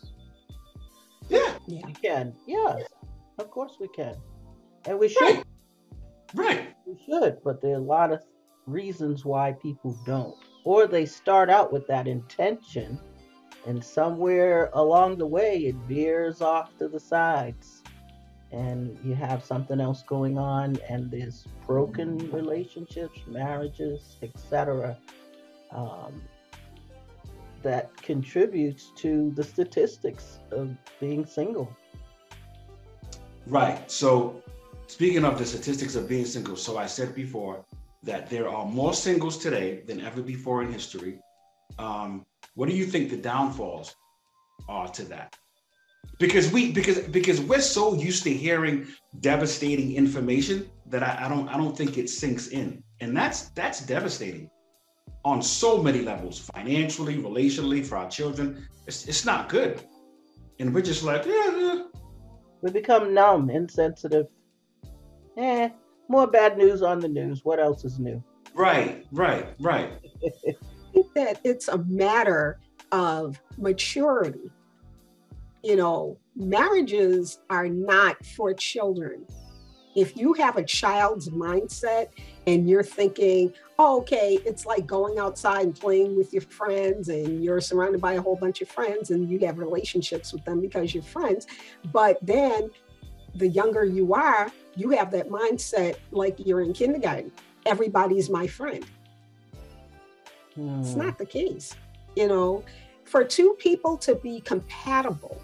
Yeah, 1.28 1.58
yeah 1.66 1.86
We 1.86 1.92
can. 1.94 2.34
Yes. 2.46 2.82
Of 3.40 3.50
course 3.50 3.78
we 3.80 3.88
can. 3.88 4.16
And 4.86 4.98
we 5.00 5.08
should. 5.08 5.22
right, 5.22 5.44
right. 6.34 6.76
We 6.86 6.96
should, 7.06 7.38
but 7.44 7.62
there 7.62 7.72
are 7.72 7.78
a 7.78 7.80
lot 7.80 8.12
of 8.12 8.22
reasons 8.66 9.24
why 9.24 9.52
people 9.52 9.96
don't. 10.06 10.36
Or 10.64 10.86
they 10.86 11.06
start 11.06 11.50
out 11.50 11.72
with 11.72 11.86
that 11.88 12.08
intention, 12.08 13.00
and 13.66 13.84
somewhere 13.84 14.70
along 14.74 15.18
the 15.18 15.26
way 15.26 15.58
it 15.60 15.76
veers 15.88 16.42
off 16.42 16.76
to 16.78 16.88
the 16.88 17.00
sides. 17.00 17.82
and 18.52 18.98
you 19.04 19.14
have 19.14 19.44
something 19.44 19.80
else 19.80 20.02
going 20.04 20.38
on 20.38 20.78
and 20.88 21.10
there's 21.10 21.46
broken 21.66 22.18
relationships 22.32 23.20
marriages 23.28 24.16
etc 24.22 24.96
um, 25.72 26.22
that 27.62 27.96
contributes 28.02 28.92
to 28.96 29.30
the 29.36 29.44
statistics 29.44 30.40
of 30.50 30.76
being 31.00 31.24
single 31.26 31.74
Right. 33.50 33.90
So, 33.90 34.44
speaking 34.86 35.24
of 35.24 35.36
the 35.36 35.44
statistics 35.44 35.96
of 35.96 36.08
being 36.08 36.24
single, 36.24 36.54
so 36.54 36.78
I 36.78 36.86
said 36.86 37.16
before 37.16 37.64
that 38.04 38.30
there 38.30 38.48
are 38.48 38.64
more 38.64 38.94
singles 38.94 39.36
today 39.36 39.82
than 39.88 40.00
ever 40.00 40.22
before 40.22 40.62
in 40.62 40.72
history. 40.72 41.18
Um, 41.76 42.24
what 42.54 42.68
do 42.68 42.76
you 42.76 42.86
think 42.86 43.10
the 43.10 43.16
downfalls 43.16 43.96
are 44.68 44.86
to 44.90 45.02
that? 45.06 45.36
Because 46.20 46.52
we 46.52 46.70
because 46.70 47.00
because 47.08 47.40
we're 47.40 47.60
so 47.60 47.94
used 47.94 48.22
to 48.22 48.32
hearing 48.32 48.86
devastating 49.18 49.96
information 49.96 50.70
that 50.86 51.02
I, 51.02 51.26
I 51.26 51.28
don't 51.28 51.48
I 51.48 51.56
don't 51.56 51.76
think 51.76 51.98
it 51.98 52.08
sinks 52.08 52.48
in, 52.48 52.84
and 53.00 53.16
that's 53.16 53.48
that's 53.50 53.84
devastating 53.84 54.48
on 55.24 55.42
so 55.42 55.82
many 55.82 56.02
levels, 56.02 56.38
financially, 56.54 57.16
relationally, 57.16 57.84
for 57.84 57.96
our 57.96 58.08
children. 58.08 58.64
It's 58.86 59.08
it's 59.08 59.24
not 59.24 59.48
good, 59.48 59.82
and 60.60 60.72
we're 60.72 60.82
just 60.82 61.02
like 61.02 61.26
yeah. 61.26 61.50
yeah 61.50 61.89
we 62.62 62.70
become 62.70 63.14
numb, 63.14 63.50
insensitive. 63.50 64.26
Eh, 65.36 65.70
more 66.08 66.26
bad 66.26 66.58
news 66.58 66.82
on 66.82 67.00
the 67.00 67.08
news. 67.08 67.44
What 67.44 67.60
else 67.60 67.84
is 67.84 67.98
new? 67.98 68.22
Right, 68.54 69.06
right, 69.12 69.48
right. 69.60 69.90
I 70.24 70.52
think 70.92 71.14
that 71.14 71.40
it's 71.44 71.68
a 71.68 71.78
matter 71.78 72.58
of 72.92 73.40
maturity. 73.56 74.50
You 75.62 75.76
know, 75.76 76.18
marriages 76.34 77.38
are 77.48 77.68
not 77.68 78.24
for 78.24 78.52
children. 78.52 79.26
If 79.94 80.16
you 80.16 80.32
have 80.34 80.56
a 80.56 80.64
child's 80.64 81.28
mindset 81.28 82.08
and 82.46 82.68
you're 82.68 82.82
thinking, 82.82 83.52
oh, 83.78 83.98
okay, 84.00 84.38
it's 84.44 84.66
like 84.66 84.86
going 84.86 85.18
outside 85.18 85.62
and 85.62 85.78
playing 85.78 86.16
with 86.16 86.32
your 86.32 86.42
friends, 86.42 87.08
and 87.08 87.42
you're 87.42 87.60
surrounded 87.60 88.00
by 88.00 88.14
a 88.14 88.20
whole 88.20 88.36
bunch 88.36 88.60
of 88.60 88.68
friends, 88.68 89.10
and 89.10 89.30
you 89.30 89.38
have 89.40 89.58
relationships 89.58 90.32
with 90.32 90.44
them 90.44 90.60
because 90.60 90.94
you're 90.94 91.02
friends. 91.02 91.46
But 91.92 92.18
then 92.22 92.70
the 93.34 93.48
younger 93.48 93.84
you 93.84 94.14
are, 94.14 94.50
you 94.76 94.90
have 94.90 95.10
that 95.12 95.28
mindset 95.28 95.96
like 96.10 96.36
you're 96.44 96.60
in 96.60 96.72
kindergarten. 96.72 97.30
Everybody's 97.66 98.28
my 98.30 98.46
friend. 98.46 98.84
Hmm. 100.54 100.80
It's 100.80 100.94
not 100.94 101.18
the 101.18 101.26
case. 101.26 101.74
You 102.16 102.28
know, 102.28 102.64
for 103.04 103.24
two 103.24 103.56
people 103.58 103.96
to 103.98 104.14
be 104.16 104.40
compatible, 104.40 105.40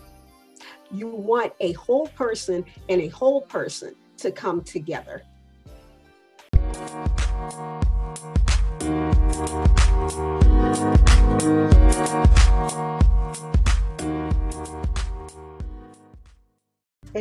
you 0.90 1.08
want 1.08 1.52
a 1.60 1.72
whole 1.72 2.08
person 2.08 2.64
and 2.88 3.00
a 3.00 3.08
whole 3.08 3.42
person 3.42 3.94
to 4.18 4.30
come 4.30 4.62
together. 4.62 5.22
Hey 7.46 7.52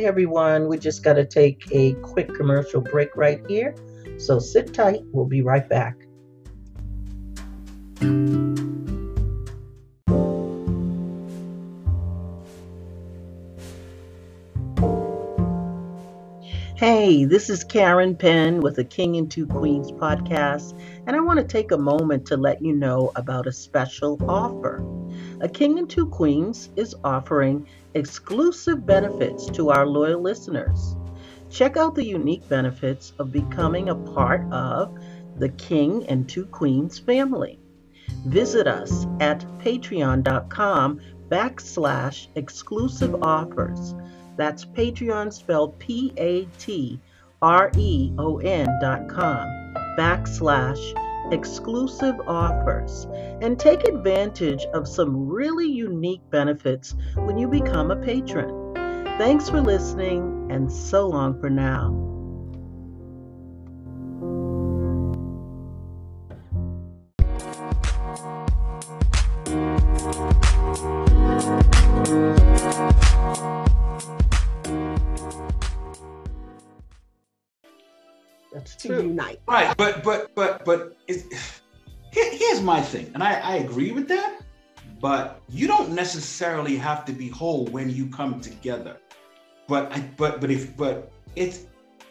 everyone, 0.04 0.68
we 0.68 0.78
just 0.78 1.04
got 1.04 1.14
to 1.14 1.24
take 1.24 1.62
a 1.70 1.92
quick 2.02 2.34
commercial 2.34 2.80
break 2.80 3.16
right 3.16 3.40
here. 3.48 3.72
So 4.18 4.40
sit 4.40 4.74
tight, 4.74 5.02
we'll 5.12 5.26
be 5.26 5.42
right 5.42 5.68
back. 5.68 5.94
Hey, 16.76 17.24
this 17.24 17.48
is 17.48 17.64
Karen 17.64 18.14
Penn 18.14 18.60
with 18.60 18.76
the 18.76 18.84
King 18.84 19.16
and 19.16 19.30
Two 19.30 19.46
Queens 19.46 19.90
podcast, 19.90 20.78
and 21.06 21.16
I 21.16 21.20
want 21.20 21.38
to 21.38 21.44
take 21.46 21.72
a 21.72 21.78
moment 21.78 22.26
to 22.26 22.36
let 22.36 22.60
you 22.60 22.74
know 22.74 23.12
about 23.16 23.46
a 23.46 23.52
special 23.52 24.18
offer. 24.28 24.84
A 25.40 25.48
King 25.48 25.78
and 25.78 25.88
Two 25.88 26.06
Queens 26.06 26.68
is 26.76 26.94
offering 27.02 27.66
exclusive 27.94 28.84
benefits 28.84 29.46
to 29.52 29.70
our 29.70 29.86
loyal 29.86 30.20
listeners. 30.20 30.96
Check 31.48 31.78
out 31.78 31.94
the 31.94 32.04
unique 32.04 32.46
benefits 32.46 33.14
of 33.18 33.32
becoming 33.32 33.88
a 33.88 33.94
part 33.94 34.42
of 34.52 34.94
the 35.38 35.48
King 35.48 36.06
and 36.08 36.28
Two 36.28 36.44
Queens 36.44 36.98
family. 36.98 37.58
Visit 38.26 38.66
us 38.66 39.06
at 39.20 39.40
patreon.com 39.60 41.00
backslash 41.30 42.26
exclusive 42.34 43.14
offers 43.22 43.94
that's 44.36 44.64
Patreon 44.64 45.32
spelled 45.32 45.78
P 45.78 46.12
A 46.16 46.44
T 46.58 47.00
R 47.42 47.70
E 47.76 48.12
O 48.18 48.38
N 48.38 48.66
dot 48.80 49.08
com 49.08 49.46
backslash 49.98 51.32
exclusive 51.32 52.14
offers 52.26 53.06
and 53.40 53.58
take 53.58 53.84
advantage 53.84 54.64
of 54.66 54.86
some 54.86 55.28
really 55.28 55.70
unique 55.70 56.22
benefits 56.30 56.94
when 57.16 57.36
you 57.36 57.48
become 57.48 57.90
a 57.90 57.96
patron. 57.96 58.74
Thanks 59.18 59.48
for 59.48 59.60
listening 59.60 60.48
and 60.50 60.70
so 60.70 61.08
long 61.08 61.40
for 61.40 61.50
now. 61.50 62.15
Right, 79.48 79.76
but 79.76 80.02
but 80.02 80.34
but 80.34 80.64
but 80.64 80.96
here, 81.06 82.30
here's 82.32 82.60
my 82.60 82.80
thing, 82.80 83.10
and 83.14 83.22
I, 83.22 83.34
I 83.34 83.54
agree 83.56 83.92
with 83.92 84.08
that. 84.08 84.40
But 85.00 85.40
you 85.48 85.68
don't 85.68 85.92
necessarily 85.92 86.76
have 86.76 87.04
to 87.04 87.12
be 87.12 87.28
whole 87.28 87.66
when 87.66 87.88
you 87.88 88.08
come 88.08 88.40
together. 88.40 88.96
But 89.68 89.92
I 89.92 90.00
but 90.16 90.40
but 90.40 90.50
if 90.50 90.76
but 90.76 91.12
it's 91.36 91.66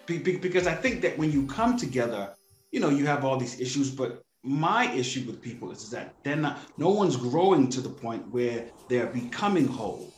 because 0.05 0.65
I 0.65 0.75
think 0.75 1.01
that 1.01 1.17
when 1.17 1.29
you 1.29 1.45
come 1.47 1.75
together, 1.77 2.33
you 2.71 2.79
know, 2.79 2.89
you 2.89 3.05
have 3.05 3.25
all 3.25 3.37
these 3.37 3.59
issues. 3.59 3.89
But 3.89 4.21
my 4.43 4.89
issue 4.93 5.25
with 5.25 5.41
people 5.41 5.71
is 5.71 5.89
that 5.89 6.15
they're 6.23 6.37
not. 6.37 6.59
No 6.77 6.89
one's 6.89 7.17
growing 7.17 7.67
to 7.71 7.81
the 7.81 7.89
point 7.89 8.31
where 8.31 8.65
they're 8.87 9.07
becoming 9.07 9.67
whole. 9.67 10.13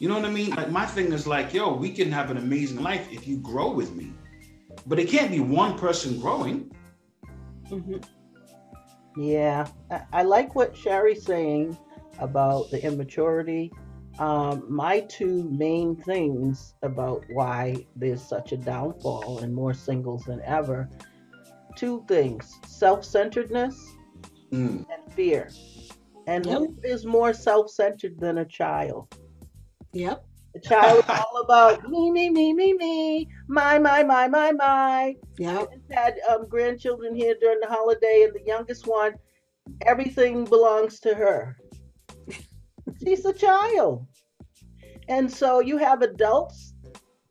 You 0.00 0.08
know 0.08 0.16
what 0.16 0.24
I 0.24 0.30
mean? 0.30 0.50
Like 0.50 0.70
my 0.70 0.86
thing 0.86 1.12
is 1.12 1.28
like, 1.28 1.54
yo, 1.54 1.74
we 1.74 1.90
can 1.92 2.10
have 2.10 2.32
an 2.32 2.38
amazing 2.38 2.82
life 2.82 3.06
if 3.12 3.28
you 3.28 3.36
grow 3.36 3.70
with 3.70 3.94
me 3.94 4.14
but 4.86 4.98
it 4.98 5.08
can't 5.08 5.30
be 5.30 5.40
one 5.40 5.78
person 5.78 6.20
growing. 6.20 6.70
Mm-hmm. 7.68 7.98
Yeah, 9.20 9.66
I, 9.90 10.02
I, 10.12 10.22
like 10.22 10.54
what 10.54 10.76
Sherry's 10.76 11.24
saying 11.24 11.76
about 12.18 12.70
the 12.70 12.82
immaturity. 12.84 13.72
Um, 14.18 14.64
my 14.68 15.00
two 15.00 15.44
main 15.50 15.96
things 15.96 16.74
about 16.82 17.24
why 17.30 17.86
there's 17.96 18.22
such 18.22 18.52
a 18.52 18.56
downfall 18.56 19.38
and 19.38 19.54
more 19.54 19.72
singles 19.72 20.24
than 20.24 20.40
ever 20.42 20.88
two 21.76 22.04
things 22.08 22.58
self 22.66 23.04
centeredness 23.04 23.96
mm. 24.52 24.84
and 24.92 25.12
fear. 25.14 25.48
And 26.26 26.44
yep. 26.46 26.58
who 26.58 26.76
is 26.84 27.06
more 27.06 27.32
self 27.32 27.70
centered 27.70 28.18
than 28.18 28.38
a 28.38 28.44
child? 28.44 29.14
Yep. 29.92 30.24
The 30.54 30.60
child 30.60 30.98
is 30.98 31.08
all 31.08 31.42
about 31.42 31.88
me, 31.88 32.10
me, 32.10 32.28
me, 32.28 32.52
me, 32.52 32.72
me, 32.72 33.28
my, 33.46 33.78
my, 33.78 34.02
my, 34.02 34.26
my, 34.26 34.50
my. 34.50 35.14
Yeah. 35.38 35.64
had 35.90 36.18
um, 36.28 36.48
grandchildren 36.48 37.14
here 37.14 37.36
during 37.40 37.60
the 37.60 37.68
holiday, 37.68 38.24
and 38.24 38.34
the 38.34 38.44
youngest 38.44 38.86
one, 38.88 39.14
everything 39.86 40.44
belongs 40.44 40.98
to 41.00 41.14
her. 41.14 41.56
She's 43.02 43.24
a 43.24 43.32
child. 43.32 44.06
And 45.08 45.30
so 45.30 45.60
you 45.60 45.76
have 45.78 46.02
adults 46.02 46.74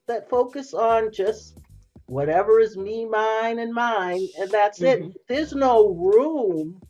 that 0.07 0.29
focus 0.29 0.73
on 0.73 1.11
just 1.11 1.59
whatever 2.05 2.59
is 2.59 2.77
me, 2.77 3.05
mine, 3.05 3.59
and 3.59 3.73
mine, 3.73 4.27
and 4.39 4.49
that's 4.49 4.79
mm-hmm. 4.79 5.09
it. 5.09 5.17
There's 5.27 5.53
no 5.53 5.89
room 5.89 6.81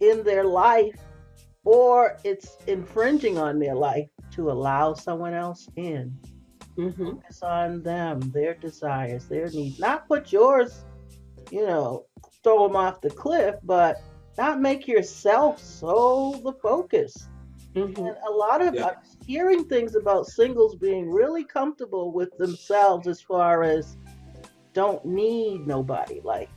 in 0.00 0.22
their 0.22 0.44
life, 0.44 1.00
or 1.64 2.18
it's 2.24 2.58
infringing 2.66 3.38
on 3.38 3.58
their 3.58 3.74
life 3.74 4.08
to 4.36 4.50
allow 4.50 4.94
someone 4.94 5.34
else 5.34 5.68
in. 5.76 6.16
Mm-hmm. 6.78 7.04
Focus 7.04 7.42
on 7.42 7.82
them, 7.82 8.20
their 8.32 8.54
desires, 8.54 9.26
their 9.26 9.48
needs. 9.48 9.78
Not 9.78 10.06
put 10.06 10.30
yours, 10.30 10.84
you 11.50 11.66
know, 11.66 12.04
throw 12.42 12.66
them 12.66 12.76
off 12.76 13.00
the 13.00 13.10
cliff, 13.10 13.56
but 13.62 13.96
not 14.36 14.60
make 14.60 14.86
yourself 14.86 15.58
so 15.58 16.40
the 16.44 16.52
focus. 16.52 17.28
Mm-hmm. 17.74 18.06
And 18.06 18.16
a 18.28 18.30
lot 18.30 18.66
of 18.66 18.74
yeah. 18.74 18.92
hearing 19.26 19.64
things 19.64 19.96
about 19.96 20.26
singles 20.26 20.76
being 20.76 21.10
really 21.10 21.44
comfortable 21.44 22.12
with 22.12 22.36
themselves 22.38 23.06
as 23.06 23.20
far 23.20 23.62
as 23.62 23.96
don't 24.72 25.04
need 25.04 25.66
nobody. 25.66 26.20
Like 26.22 26.50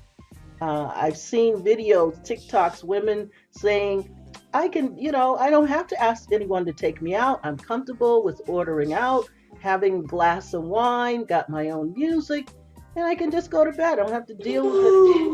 uh, 0.61 0.91
I've 0.93 1.17
seen 1.17 1.55
videos, 1.57 2.25
TikToks, 2.25 2.83
women 2.83 3.29
saying, 3.51 4.13
I 4.53 4.67
can, 4.67 4.97
you 4.97 5.11
know, 5.11 5.35
I 5.37 5.49
don't 5.49 5.67
have 5.67 5.87
to 5.87 6.01
ask 6.01 6.31
anyone 6.31 6.65
to 6.65 6.73
take 6.73 7.01
me 7.01 7.13
out. 7.15 7.39
I'm 7.43 7.57
comfortable 7.57 8.23
with 8.23 8.41
ordering 8.47 8.93
out. 8.93 9.29
having 9.59 9.99
a 9.99 10.03
glass 10.03 10.53
of 10.53 10.63
wine, 10.63 11.25
got 11.25 11.49
my 11.49 11.69
own 11.69 11.93
music, 11.93 12.49
and 12.95 13.05
I 13.05 13.15
can 13.15 13.29
just 13.31 13.51
go 13.51 13.65
to 13.65 13.71
bed. 13.71 13.93
I 13.93 14.03
don't 14.03 14.11
have 14.11 14.25
to 14.27 14.35
deal 14.35 14.63
with 14.63 14.85
it. 14.85 15.31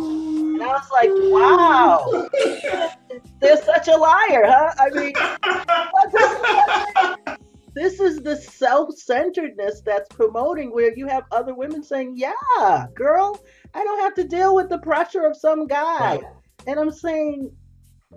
And 0.56 0.64
I 0.64 0.68
was 0.68 0.90
like, 0.92 1.10
wow, 1.32 2.30
they're 3.42 3.62
such 3.62 3.88
a 3.88 3.96
liar, 3.96 4.46
huh? 4.46 4.74
I 4.80 4.90
mean, 4.90 5.14
this 7.74 8.00
is 8.00 8.22
the 8.22 8.38
self-centeredness 8.38 9.82
that's 9.82 10.08
promoting 10.16 10.72
where 10.74 10.96
you 10.96 11.08
have 11.08 11.24
other 11.32 11.54
women 11.54 11.84
saying, 11.84 12.16
yeah, 12.16 12.88
girl, 12.96 13.44
I 13.74 13.84
don't 13.84 14.00
have 14.00 14.14
to 14.16 14.24
deal 14.24 14.56
with 14.56 14.70
the 14.70 14.80
pressure 14.80 15.26
of 15.26 15.36
some 15.36 15.68
guy. 15.68 16.16
Right. 16.16 16.24
And 16.68 16.80
I'm 16.80 16.92
saying, 16.92 17.52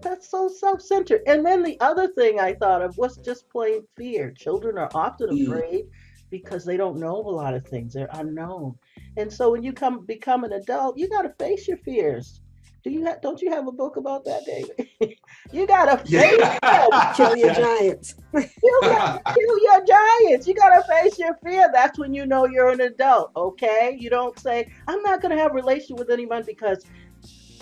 that's 0.03 0.29
so 0.29 0.49
self-centered. 0.49 1.23
And 1.27 1.45
then 1.45 1.63
the 1.63 1.79
other 1.81 2.09
thing 2.09 2.39
I 2.41 2.55
thought 2.55 2.83
of 2.83 2.97
was 2.99 3.17
just 3.19 3.49
plain 3.49 3.83
fear. 3.97 4.31
Children 4.33 4.79
are 4.79 4.91
often 4.95 5.31
Mm. 5.31 5.47
afraid 5.47 5.87
because 6.31 6.65
they 6.65 6.77
don't 6.77 6.99
know 6.99 7.17
a 7.17 7.31
lot 7.31 7.55
of 7.55 7.67
things. 7.67 7.95
They're 7.95 8.09
unknown. 8.13 8.77
And 9.17 9.33
so 9.33 9.51
when 9.51 9.63
you 9.63 9.73
come 9.73 10.05
become 10.05 10.45
an 10.45 10.53
adult, 10.53 10.99
you 10.99 11.09
got 11.09 11.23
to 11.23 11.31
face 11.39 11.67
your 11.67 11.79
fears. 11.79 12.41
Do 12.85 12.91
you 12.91 13.05
have? 13.07 13.21
Don't 13.21 13.43
you 13.43 13.51
have 13.51 13.67
a 13.67 13.73
book 13.73 13.97
about 13.97 14.25
that, 14.25 14.45
David? 14.47 14.89
you 15.53 15.67
got 15.67 15.87
to 15.87 15.97
face 16.11 16.39
them. 16.61 16.91
Kill 17.17 17.37
your 17.37 17.53
giants. 17.53 18.15
You 18.33 18.81
got 18.83 19.25
to 19.27 19.35
kill 19.35 19.59
your 19.63 19.85
giants. 19.85 20.47
You 20.47 20.55
got 20.55 20.77
to 20.77 20.83
face 20.87 21.19
your 21.19 21.35
fear. 21.45 21.69
That's 21.73 21.99
when 21.99 22.15
you 22.15 22.25
know 22.25 22.47
you're 22.47 22.69
an 22.71 22.81
adult. 22.83 23.33
Okay. 23.35 23.97
You 23.99 24.11
don't 24.11 24.39
say, 24.39 24.71
"I'm 24.87 25.03
not 25.03 25.21
going 25.21 25.37
to 25.37 25.43
have 25.43 25.51
a 25.51 25.55
relationship 25.55 25.99
with 25.99 26.11
anyone 26.11 26.45
because 26.47 26.85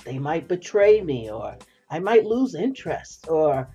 they 0.04 0.18
might 0.18 0.48
betray 0.48 1.00
me, 1.00 1.30
or 1.30 1.56
I 1.90 1.98
might 1.98 2.24
lose 2.24 2.54
interest, 2.54 3.26
or 3.28 3.68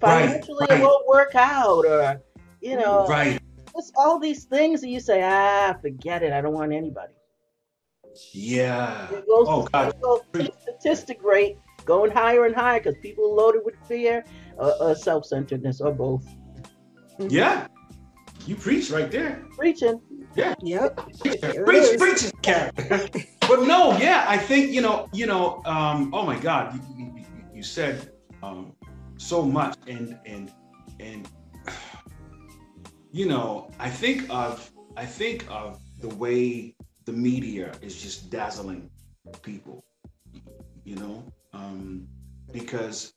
financially 0.00 0.66
right. 0.68 0.80
it 0.80 0.82
won't 0.82 1.06
work 1.06 1.34
out, 1.34 1.84
or 1.86 2.22
you 2.60 2.76
know, 2.76 3.06
Right. 3.06 3.40
just 3.76 3.92
all 3.96 4.18
these 4.18 4.44
things 4.44 4.80
that 4.80 4.88
you 4.88 5.00
say, 5.00 5.22
ah, 5.22 5.74
forget 5.80 6.22
it. 6.22 6.32
I 6.32 6.40
don't 6.40 6.54
want 6.54 6.72
anybody. 6.72 7.12
Yeah. 8.32 9.10
It 9.10 9.26
goes 9.26 9.46
Oh 9.48 9.68
God. 9.72 9.88
it 9.88 10.00
goes 10.00 10.20
to 10.32 10.52
statistic 10.62 11.22
rate 11.22 11.58
going 11.84 12.10
higher 12.10 12.46
and 12.46 12.54
higher 12.54 12.80
because 12.80 12.94
people 13.02 13.24
are 13.24 13.34
loaded 13.34 13.62
with 13.64 13.74
fear 13.86 14.24
or, 14.56 14.72
or 14.80 14.94
self-centeredness 14.94 15.80
or 15.80 15.92
both. 15.92 16.26
Yeah. 17.18 17.66
You 18.46 18.56
preach 18.56 18.90
right 18.90 19.10
there. 19.10 19.44
Preaching. 19.56 20.00
Yeah. 20.34 20.54
Yep. 20.62 20.96
Preach, 21.20 21.40
preach, 21.40 21.82
is. 21.82 21.96
preach, 21.96 22.32
Karen. 22.42 22.70
but 23.40 23.62
no, 23.62 23.96
yeah, 23.98 24.24
I 24.28 24.36
think 24.36 24.70
you 24.72 24.80
know, 24.82 25.08
you 25.12 25.26
know. 25.26 25.62
Um, 25.64 26.12
oh 26.12 26.26
my 26.26 26.38
God, 26.38 26.78
you 26.98 27.13
said 27.64 28.12
um, 28.42 28.72
so 29.16 29.42
much, 29.42 29.76
and 29.86 30.18
and 30.26 30.52
and 31.00 31.28
you 33.12 33.26
know, 33.26 33.70
I 33.78 33.90
think 33.90 34.26
of 34.30 34.70
I 34.96 35.06
think 35.06 35.46
of 35.50 35.80
the 36.00 36.08
way 36.08 36.76
the 37.04 37.12
media 37.12 37.72
is 37.80 38.00
just 38.00 38.30
dazzling 38.30 38.90
people. 39.42 39.84
You 40.84 40.96
know, 40.96 41.24
um, 41.52 42.06
because 42.52 43.14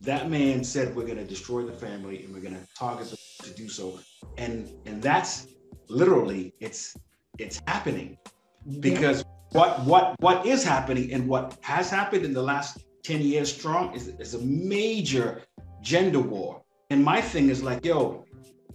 that 0.00 0.30
man 0.30 0.62
said 0.62 0.94
we're 0.94 1.06
going 1.06 1.18
to 1.18 1.24
destroy 1.24 1.62
the 1.62 1.72
family 1.72 2.24
and 2.24 2.32
we're 2.32 2.40
going 2.40 2.54
to 2.54 2.66
target 2.78 3.08
them 3.08 3.18
to 3.42 3.50
do 3.54 3.68
so, 3.68 3.98
and 4.36 4.72
and 4.86 5.02
that's 5.02 5.48
literally 5.88 6.54
it's 6.60 6.96
it's 7.38 7.60
happening 7.66 8.16
because 8.80 9.24
what 9.52 9.80
what 9.84 10.14
what 10.20 10.44
is 10.46 10.62
happening 10.62 11.12
and 11.12 11.26
what 11.26 11.56
has 11.62 11.90
happened 11.90 12.24
in 12.24 12.32
the 12.32 12.42
last 12.42 12.84
10 13.04 13.20
years 13.22 13.52
strong 13.54 13.94
is, 13.94 14.08
is 14.18 14.34
a 14.34 14.38
major 14.40 15.42
gender 15.80 16.20
war 16.20 16.62
and 16.90 17.04
my 17.04 17.20
thing 17.20 17.48
is 17.48 17.62
like 17.62 17.84
yo 17.84 18.24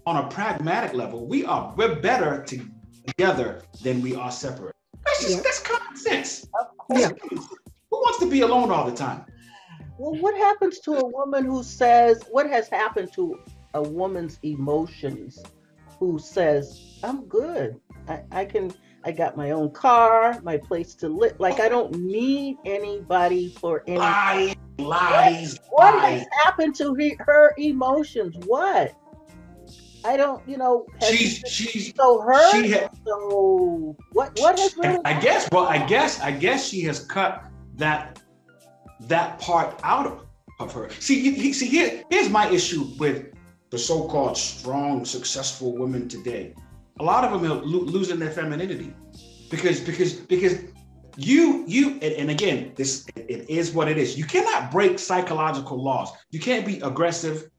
on 0.05 0.17
a 0.23 0.27
pragmatic 0.29 0.93
level 0.93 1.27
we 1.27 1.45
are 1.45 1.73
we're 1.77 1.95
better 1.95 2.45
together 2.45 3.61
than 3.83 4.01
we 4.01 4.15
are 4.15 4.31
separate 4.31 4.73
that's 5.05 5.21
just 5.21 5.35
Yeah. 5.37 5.41
that's 5.43 5.59
common 5.59 5.95
sense 5.95 6.47
Yeah. 6.89 7.09
who 7.89 7.97
wants 7.97 8.19
to 8.19 8.29
be 8.29 8.41
alone 8.41 8.71
all 8.71 8.85
the 8.89 8.95
time 8.95 9.25
Well, 9.99 10.19
what 10.21 10.35
happens 10.35 10.79
to 10.81 10.91
a 10.95 11.07
woman 11.07 11.45
who 11.45 11.61
says, 11.63 12.23
what 12.31 12.49
has 12.49 12.67
happened 12.67 13.09
to 13.13 13.39
a 13.75 13.81
woman's 13.81 14.39
emotions 14.41 15.41
who 15.99 16.17
says, 16.17 16.99
I'm 17.03 17.25
good. 17.25 17.79
I, 18.07 18.15
I 18.31 18.45
can, 18.45 18.73
I 19.05 19.11
got 19.11 19.35
my 19.35 19.51
own 19.51 19.71
car, 19.71 20.39
my 20.43 20.57
place 20.57 20.95
to 20.95 21.09
live. 21.09 21.39
Like, 21.39 21.59
I 21.59 21.67
don't 21.67 21.93
need 21.95 22.57
anybody 22.65 23.49
for 23.49 23.83
any. 23.87 23.97
lies 23.97 24.55
lies 24.79 25.59
What 25.69 25.95
lies 25.95 26.19
has 26.19 26.27
happened 26.43 26.75
to 26.75 26.95
he, 26.95 27.15
her 27.19 27.53
emotions? 27.57 28.35
What? 28.45 28.95
I 30.05 30.17
don't, 30.17 30.47
you 30.47 30.57
know, 30.57 30.85
she's 31.01 31.43
she's 31.47 31.93
so 31.95 32.21
hurt. 32.21 32.51
she 32.51 32.73
so 33.05 33.95
what? 34.11 34.37
What 34.39 34.59
has 34.59 34.75
really 34.77 34.99
I 35.05 35.19
guess. 35.19 35.49
Well, 35.51 35.65
I 35.65 35.85
guess. 35.85 36.19
I 36.19 36.31
guess 36.31 36.67
she 36.67 36.81
has 36.81 37.05
cut 37.05 37.45
that 37.75 38.21
that 39.01 39.39
part 39.39 39.79
out 39.83 40.05
of, 40.05 40.25
of 40.59 40.73
her. 40.73 40.89
See, 40.99 41.19
you- 41.29 41.53
see, 41.53 41.67
here, 41.67 42.03
here's 42.09 42.29
my 42.29 42.49
issue 42.49 42.85
with 42.97 43.33
the 43.69 43.77
so-called 43.77 44.37
strong, 44.37 45.03
successful 45.05 45.75
women 45.75 46.07
today. 46.07 46.53
A 46.99 47.03
lot 47.03 47.23
of 47.23 47.31
them 47.31 47.51
are 47.51 47.55
lo- 47.55 47.79
losing 47.79 48.19
their 48.19 48.31
femininity 48.31 48.93
because 49.49 49.79
because 49.79 50.13
because 50.13 50.59
you 51.17 51.63
you 51.67 51.91
and, 51.93 52.13
and 52.13 52.31
again, 52.31 52.73
this 52.75 53.05
it 53.15 53.49
is 53.49 53.71
what 53.71 53.87
it 53.87 53.97
is. 53.97 54.17
You 54.17 54.25
cannot 54.25 54.71
break 54.71 54.99
psychological 54.99 55.81
laws. 55.81 56.11
You 56.31 56.39
can't 56.39 56.65
be 56.65 56.79
aggressive 56.79 57.49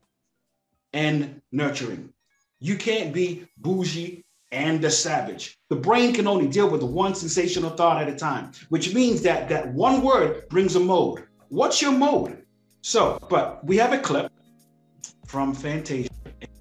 and 0.93 1.41
nurturing. 1.53 2.13
You 2.61 2.77
can't 2.77 3.13
be 3.13 3.47
bougie 3.59 4.25
and 4.53 4.81
the 4.81 4.91
savage. 4.91 5.59
The 5.69 5.77
brain 5.77 6.15
can 6.15 6.27
only 6.27 6.47
deal 6.47 6.71
with 6.71 6.83
one 6.83 7.15
sensational 7.15 7.71
thought 7.71 8.01
at 8.01 8.09
a 8.09 8.15
time, 8.15 8.53
which 8.69 8.95
means 8.95 9.21
that 9.23 9.49
that 9.49 9.73
one 9.75 10.03
word 10.03 10.49
brings 10.49 10.77
a 10.77 10.81
mode. 10.81 11.25
What's 11.49 11.83
your 11.83 11.93
mode? 11.93 12.45
So, 12.83 13.19
but 13.29 13.65
we 13.65 13.77
have 13.79 13.93
a 13.93 13.99
clip 13.99 14.31
from 15.27 15.55
Fantasia. 15.55 16.11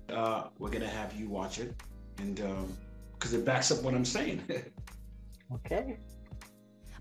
Uh, 0.10 0.48
we're 0.58 0.70
gonna 0.70 0.88
have 0.88 1.14
you 1.14 1.30
watch 1.30 1.60
it, 1.60 1.76
and 2.18 2.40
um, 2.42 2.78
because 3.14 3.34
it 3.34 3.46
backs 3.46 3.72
up 3.72 3.84
what 3.84 3.94
I'm 3.94 4.06
saying. 4.06 4.42
okay? 5.54 5.98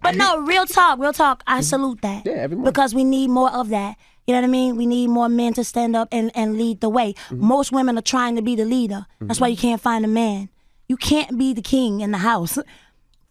But 0.02 0.16
no, 0.16 0.38
real 0.40 0.66
talk, 0.66 0.98
real 0.98 1.12
talk. 1.12 1.42
I 1.46 1.60
salute 1.60 2.02
that. 2.02 2.26
Yeah, 2.26 2.32
everyone. 2.32 2.64
Because 2.64 2.94
we 2.94 3.04
need 3.04 3.30
more 3.30 3.50
of 3.52 3.68
that. 3.68 3.96
You 4.26 4.34
know 4.34 4.40
what 4.40 4.46
I 4.46 4.50
mean? 4.50 4.76
We 4.76 4.86
need 4.86 5.10
more 5.10 5.28
men 5.28 5.52
to 5.54 5.64
stand 5.64 5.96
up 5.96 6.08
and, 6.12 6.30
and 6.34 6.56
lead 6.56 6.80
the 6.80 6.88
way. 6.88 7.14
Most 7.30 7.72
women 7.72 7.98
are 7.98 8.02
trying 8.02 8.36
to 8.36 8.42
be 8.42 8.54
the 8.54 8.64
leader. 8.64 9.06
That's 9.20 9.40
why 9.40 9.48
you 9.48 9.56
can't 9.56 9.80
find 9.80 10.04
a 10.04 10.08
man. 10.08 10.48
You 10.88 10.96
can't 10.96 11.38
be 11.38 11.52
the 11.52 11.62
king 11.62 12.00
in 12.00 12.10
the 12.10 12.18
house. 12.18 12.58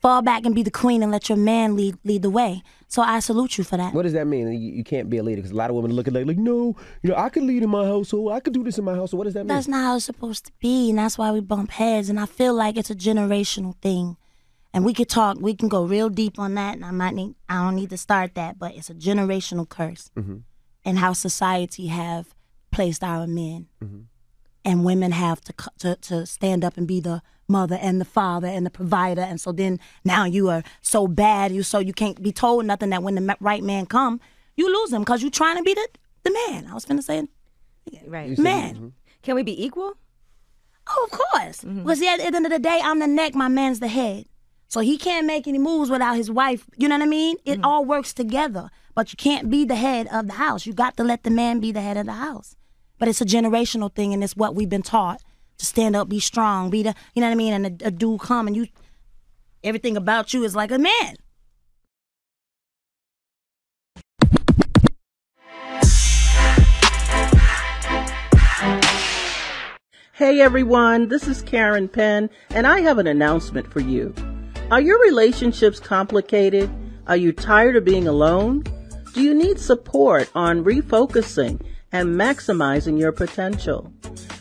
Fall 0.01 0.23
back 0.23 0.45
and 0.45 0.55
be 0.55 0.63
the 0.63 0.71
queen 0.71 1.03
and 1.03 1.11
let 1.11 1.29
your 1.29 1.37
man 1.37 1.75
lead 1.75 1.97
lead 2.03 2.23
the 2.23 2.29
way. 2.29 2.63
So 2.87 3.03
I 3.03 3.19
salute 3.19 3.57
you 3.57 3.63
for 3.63 3.77
that. 3.77 3.93
What 3.93 4.01
does 4.01 4.13
that 4.13 4.25
mean? 4.25 4.51
You, 4.51 4.71
you 4.73 4.83
can't 4.83 5.09
be 5.09 5.17
a 5.17 5.23
leader 5.23 5.37
because 5.37 5.51
a 5.51 5.55
lot 5.55 5.69
of 5.69 5.75
women 5.75 5.93
look 5.93 6.07
at 6.07 6.15
it 6.15 6.27
like, 6.27 6.37
no, 6.37 6.75
you 7.03 7.09
know, 7.09 7.15
I 7.15 7.29
could 7.29 7.43
lead 7.43 7.61
in 7.61 7.69
my 7.69 7.85
household. 7.85 8.31
I 8.33 8.39
could 8.39 8.53
do 8.53 8.63
this 8.63 8.79
in 8.79 8.83
my 8.83 8.95
household. 8.95 9.19
What 9.19 9.23
does 9.25 9.35
that 9.35 9.41
mean? 9.41 9.49
That's 9.49 9.67
not 9.67 9.83
how 9.83 9.95
it's 9.95 10.05
supposed 10.05 10.45
to 10.47 10.51
be, 10.59 10.89
and 10.89 10.99
that's 10.99 11.17
why 11.17 11.31
we 11.31 11.39
bump 11.39 11.71
heads. 11.71 12.09
And 12.09 12.19
I 12.19 12.25
feel 12.25 12.53
like 12.53 12.77
it's 12.77 12.89
a 12.89 12.95
generational 12.95 13.75
thing. 13.77 14.17
And 14.73 14.85
we 14.85 14.93
could 14.93 15.09
talk, 15.09 15.37
we 15.39 15.53
can 15.53 15.67
go 15.67 15.83
real 15.83 16.09
deep 16.09 16.39
on 16.39 16.55
that. 16.55 16.75
And 16.75 16.85
I 16.85 16.91
might 16.91 17.13
need, 17.13 17.35
I 17.47 17.55
don't 17.55 17.75
need 17.75 17.89
to 17.91 17.97
start 17.97 18.35
that, 18.35 18.57
but 18.57 18.73
it's 18.75 18.89
a 18.89 18.95
generational 18.95 19.69
curse, 19.69 20.09
mm-hmm. 20.17 20.37
and 20.83 20.97
how 20.97 21.13
society 21.13 21.87
have 21.87 22.33
placed 22.71 23.03
our 23.03 23.27
men, 23.27 23.67
mm-hmm. 23.83 24.01
And 24.63 24.85
women 24.85 25.11
have 25.11 25.41
to, 25.41 25.53
to 25.79 25.95
to 25.95 26.25
stand 26.25 26.63
up 26.63 26.77
and 26.77 26.87
be 26.87 26.99
the 26.99 27.21
mother 27.47 27.77
and 27.81 27.99
the 27.99 28.05
father 28.05 28.47
and 28.47 28.65
the 28.65 28.69
provider. 28.69 29.21
And 29.21 29.39
so 29.39 29.51
then 29.51 29.79
now 30.05 30.25
you 30.25 30.49
are 30.49 30.63
so 30.81 31.07
bad, 31.07 31.51
you 31.51 31.63
so 31.63 31.79
you 31.79 31.93
can't 31.93 32.21
be 32.21 32.31
told 32.31 32.65
nothing. 32.65 32.89
That 32.89 33.03
when 33.03 33.15
the 33.15 33.37
right 33.39 33.63
man 33.63 33.85
come, 33.85 34.19
you 34.55 34.67
lose 34.67 34.93
him 34.93 35.01
because 35.01 35.21
you 35.23 35.29
trying 35.29 35.57
to 35.57 35.63
be 35.63 35.73
the 35.73 35.87
the 36.23 36.31
man. 36.47 36.67
I 36.67 36.73
was 36.73 36.85
finna 36.85 37.03
say 37.03 37.27
Right. 38.05 38.37
man. 38.37 38.75
Mm-hmm. 38.75 38.87
Can 39.23 39.35
we 39.35 39.43
be 39.43 39.65
equal? 39.65 39.97
Oh, 40.89 41.07
of 41.11 41.19
course. 41.19 41.61
Mm-hmm. 41.61 41.79
Because 41.83 42.01
at 42.01 42.17
the 42.17 42.25
end 42.25 42.45
of 42.45 42.51
the 42.51 42.59
day, 42.59 42.79
I'm 42.83 42.99
the 42.99 43.07
neck, 43.07 43.35
my 43.35 43.47
man's 43.47 43.79
the 43.79 43.87
head. 43.87 44.25
So 44.67 44.79
he 44.79 44.97
can't 44.97 45.27
make 45.27 45.47
any 45.47 45.59
moves 45.59 45.89
without 45.89 46.15
his 46.15 46.31
wife. 46.31 46.65
You 46.77 46.87
know 46.87 46.95
what 46.95 47.03
I 47.03 47.07
mean? 47.07 47.37
It 47.45 47.55
mm-hmm. 47.55 47.65
all 47.65 47.85
works 47.85 48.13
together. 48.13 48.69
But 48.95 49.11
you 49.11 49.17
can't 49.17 49.49
be 49.49 49.65
the 49.65 49.75
head 49.75 50.07
of 50.11 50.27
the 50.27 50.33
house. 50.33 50.65
You 50.65 50.73
got 50.73 50.97
to 50.97 51.03
let 51.03 51.23
the 51.23 51.29
man 51.29 51.59
be 51.59 51.71
the 51.71 51.81
head 51.81 51.97
of 51.97 52.05
the 52.05 52.13
house. 52.13 52.55
But 53.01 53.07
it's 53.07 53.19
a 53.19 53.25
generational 53.25 53.91
thing, 53.91 54.13
and 54.13 54.23
it's 54.23 54.35
what 54.35 54.53
we've 54.53 54.69
been 54.69 54.83
taught 54.83 55.23
to 55.57 55.65
stand 55.65 55.95
up, 55.95 56.07
be 56.07 56.19
strong, 56.19 56.69
be 56.69 56.83
the, 56.83 56.93
you 57.15 57.21
know 57.21 57.29
what 57.29 57.31
I 57.31 57.35
mean? 57.35 57.53
And 57.53 57.81
a, 57.81 57.87
a 57.87 57.89
dude 57.89 58.19
come 58.19 58.45
and 58.45 58.55
you, 58.55 58.67
everything 59.63 59.97
about 59.97 60.35
you 60.35 60.43
is 60.43 60.55
like 60.55 60.69
a 60.69 60.77
man. 60.77 61.15
Hey 70.13 70.39
everyone, 70.39 71.07
this 71.07 71.27
is 71.27 71.41
Karen 71.41 71.87
Penn, 71.87 72.29
and 72.51 72.67
I 72.67 72.81
have 72.81 72.99
an 72.99 73.07
announcement 73.07 73.65
for 73.73 73.79
you. 73.79 74.13
Are 74.69 74.79
your 74.79 75.01
relationships 75.01 75.79
complicated? 75.79 76.69
Are 77.07 77.17
you 77.17 77.31
tired 77.31 77.75
of 77.75 77.83
being 77.83 78.07
alone? 78.07 78.63
Do 79.15 79.23
you 79.23 79.33
need 79.33 79.59
support 79.59 80.29
on 80.35 80.63
refocusing 80.63 81.59
and 81.91 82.09
maximizing 82.09 82.99
your 82.99 83.11
potential? 83.11 83.91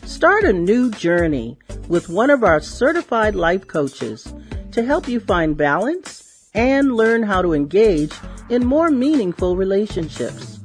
Start 0.03 0.43
a 0.43 0.53
new 0.53 0.91
journey 0.91 1.57
with 1.87 2.09
one 2.09 2.29
of 2.29 2.43
our 2.43 2.59
certified 2.59 3.35
life 3.35 3.67
coaches 3.67 4.33
to 4.71 4.83
help 4.83 5.07
you 5.07 5.19
find 5.19 5.57
balance 5.57 6.49
and 6.53 6.95
learn 6.95 7.23
how 7.23 7.41
to 7.41 7.53
engage 7.53 8.13
in 8.49 8.65
more 8.65 8.89
meaningful 8.89 9.55
relationships. 9.55 10.59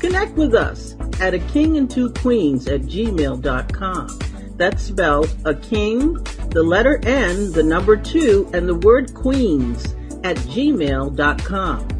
Connect 0.00 0.32
with 0.32 0.54
us 0.54 0.96
at 1.20 1.34
a 1.34 1.38
king 1.38 1.76
and 1.76 1.90
two 1.90 2.12
queens 2.14 2.68
at 2.68 2.82
gmail.com. 2.82 4.18
That's 4.56 4.82
spelled 4.82 5.34
a 5.44 5.54
king, 5.54 6.14
the 6.50 6.62
letter 6.62 7.00
N, 7.04 7.52
the 7.52 7.62
number 7.62 7.96
two, 7.96 8.50
and 8.52 8.68
the 8.68 8.74
word 8.74 9.14
queens 9.14 9.94
at 10.24 10.36
gmail.com. 10.38 11.97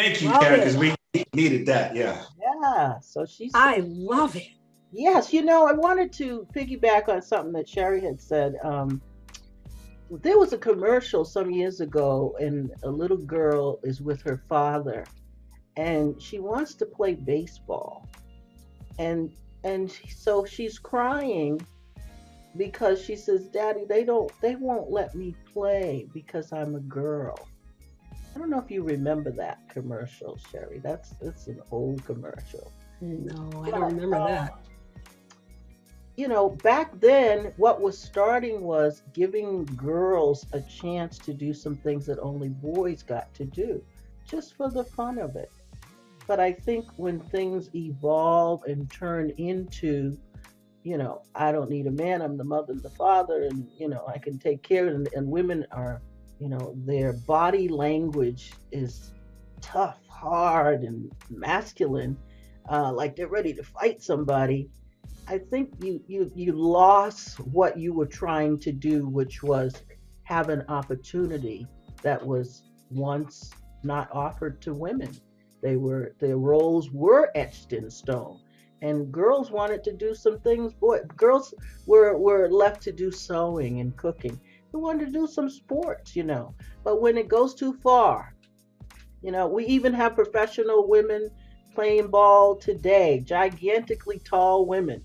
Thank 0.00 0.22
you, 0.22 0.30
Love 0.30 0.40
Karen, 0.40 0.60
because 0.60 0.78
we 0.78 0.94
needed 1.34 1.66
that. 1.66 1.94
Yeah. 1.94 2.24
Yeah, 2.40 3.00
so 3.00 3.26
she's 3.26 3.52
I 3.54 3.82
love 3.84 4.34
it. 4.34 4.48
Yes, 4.92 5.30
you 5.30 5.42
know, 5.42 5.66
I 5.66 5.72
wanted 5.72 6.10
to 6.14 6.46
piggyback 6.56 7.10
on 7.10 7.20
something 7.20 7.52
that 7.52 7.68
Sherry 7.68 8.00
had 8.00 8.18
said. 8.18 8.54
Um, 8.64 9.02
there 10.10 10.38
was 10.38 10.54
a 10.54 10.58
commercial 10.58 11.26
some 11.26 11.50
years 11.50 11.82
ago, 11.82 12.34
and 12.40 12.72
a 12.82 12.88
little 12.88 13.18
girl 13.18 13.78
is 13.82 14.00
with 14.00 14.22
her 14.22 14.42
father, 14.48 15.04
and 15.76 16.20
she 16.20 16.38
wants 16.38 16.74
to 16.76 16.86
play 16.86 17.14
baseball, 17.14 18.08
and 18.98 19.30
and 19.64 19.92
so 20.08 20.46
she's 20.46 20.78
crying 20.78 21.60
because 22.56 23.04
she 23.04 23.16
says, 23.16 23.48
"Daddy, 23.48 23.84
they 23.86 24.04
don't, 24.04 24.32
they 24.40 24.56
won't 24.56 24.90
let 24.90 25.14
me 25.14 25.36
play 25.52 26.08
because 26.14 26.52
I'm 26.54 26.74
a 26.74 26.80
girl." 26.80 27.38
I 28.34 28.38
don't 28.38 28.50
know 28.50 28.60
if 28.60 28.70
you 28.70 28.82
remember 28.82 29.30
that 29.32 29.58
commercial, 29.68 30.38
Sherry. 30.50 30.80
That's 30.82 31.10
that's 31.20 31.46
an 31.48 31.60
old 31.70 32.04
commercial 32.04 32.72
No, 33.00 33.50
I 33.64 33.70
don't 33.70 33.82
remember 33.82 34.16
uh, 34.16 34.26
that. 34.28 34.54
you 36.16 36.28
know, 36.28 36.50
back 36.50 37.00
then, 37.00 37.52
what 37.56 37.80
was 37.80 37.98
starting 37.98 38.60
was 38.62 39.02
giving 39.14 39.64
girls 39.76 40.46
a 40.52 40.60
chance 40.60 41.18
to 41.20 41.32
do 41.34 41.52
some 41.54 41.76
things 41.76 42.06
that 42.06 42.18
only 42.20 42.48
boys 42.50 43.02
got 43.02 43.32
to 43.34 43.44
do, 43.44 43.82
just 44.26 44.54
for 44.56 44.70
the 44.70 44.84
fun 44.84 45.18
of 45.18 45.36
it. 45.36 45.50
But 46.26 46.38
I 46.38 46.52
think 46.52 46.86
when 46.96 47.18
things 47.18 47.70
evolve 47.74 48.62
and 48.64 48.90
turn 48.92 49.30
into, 49.38 50.16
you 50.84 50.98
know, 50.98 51.22
I 51.34 51.50
don't 51.52 51.70
need 51.70 51.86
a 51.86 51.90
man, 51.90 52.22
I'm 52.22 52.36
the 52.36 52.44
mother 52.44 52.72
and 52.72 52.82
the 52.82 52.90
father, 52.90 53.42
and, 53.44 53.66
you 53.78 53.88
know, 53.88 54.04
I 54.06 54.18
can 54.18 54.38
take 54.38 54.62
care 54.62 54.86
of 54.86 55.00
it, 55.02 55.12
and 55.14 55.26
women 55.26 55.66
are, 55.72 56.00
you 56.40 56.48
know, 56.48 56.74
their 56.86 57.12
body 57.12 57.68
language 57.68 58.52
is 58.72 59.12
tough, 59.60 60.00
hard, 60.08 60.82
and 60.82 61.12
masculine, 61.28 62.16
uh, 62.70 62.90
like 62.92 63.14
they're 63.14 63.28
ready 63.28 63.52
to 63.52 63.62
fight 63.62 64.02
somebody. 64.02 64.70
I 65.28 65.38
think 65.38 65.74
you 65.80 66.02
you 66.08 66.32
you 66.34 66.52
lost 66.52 67.38
what 67.40 67.78
you 67.78 67.92
were 67.92 68.06
trying 68.06 68.58
to 68.60 68.72
do, 68.72 69.06
which 69.06 69.42
was 69.42 69.82
have 70.22 70.48
an 70.48 70.64
opportunity 70.68 71.66
that 72.02 72.24
was 72.24 72.62
once 72.90 73.52
not 73.82 74.08
offered 74.12 74.62
to 74.62 74.72
women. 74.72 75.10
They 75.62 75.76
were 75.76 76.14
their 76.20 76.38
roles 76.38 76.90
were 76.90 77.30
etched 77.34 77.74
in 77.74 77.90
stone, 77.90 78.40
and 78.80 79.12
girls 79.12 79.50
wanted 79.50 79.84
to 79.84 79.92
do 79.92 80.14
some 80.14 80.40
things. 80.40 80.72
Boy, 80.72 81.00
girls 81.16 81.52
were 81.86 82.16
were 82.16 82.48
left 82.48 82.82
to 82.82 82.92
do 82.92 83.10
sewing 83.10 83.80
and 83.80 83.94
cooking. 83.96 84.40
They 84.72 84.78
wanted 84.78 85.06
to 85.06 85.12
do 85.12 85.26
some 85.26 85.50
sports, 85.50 86.14
you 86.14 86.22
know. 86.22 86.54
But 86.84 87.00
when 87.00 87.16
it 87.18 87.28
goes 87.28 87.54
too 87.54 87.72
far, 87.74 88.34
you 89.22 89.32
know, 89.32 89.46
we 89.46 89.66
even 89.66 89.92
have 89.94 90.14
professional 90.14 90.88
women 90.88 91.30
playing 91.74 92.08
ball 92.08 92.56
today, 92.56 93.22
gigantically 93.24 94.20
tall 94.20 94.66
women, 94.66 95.02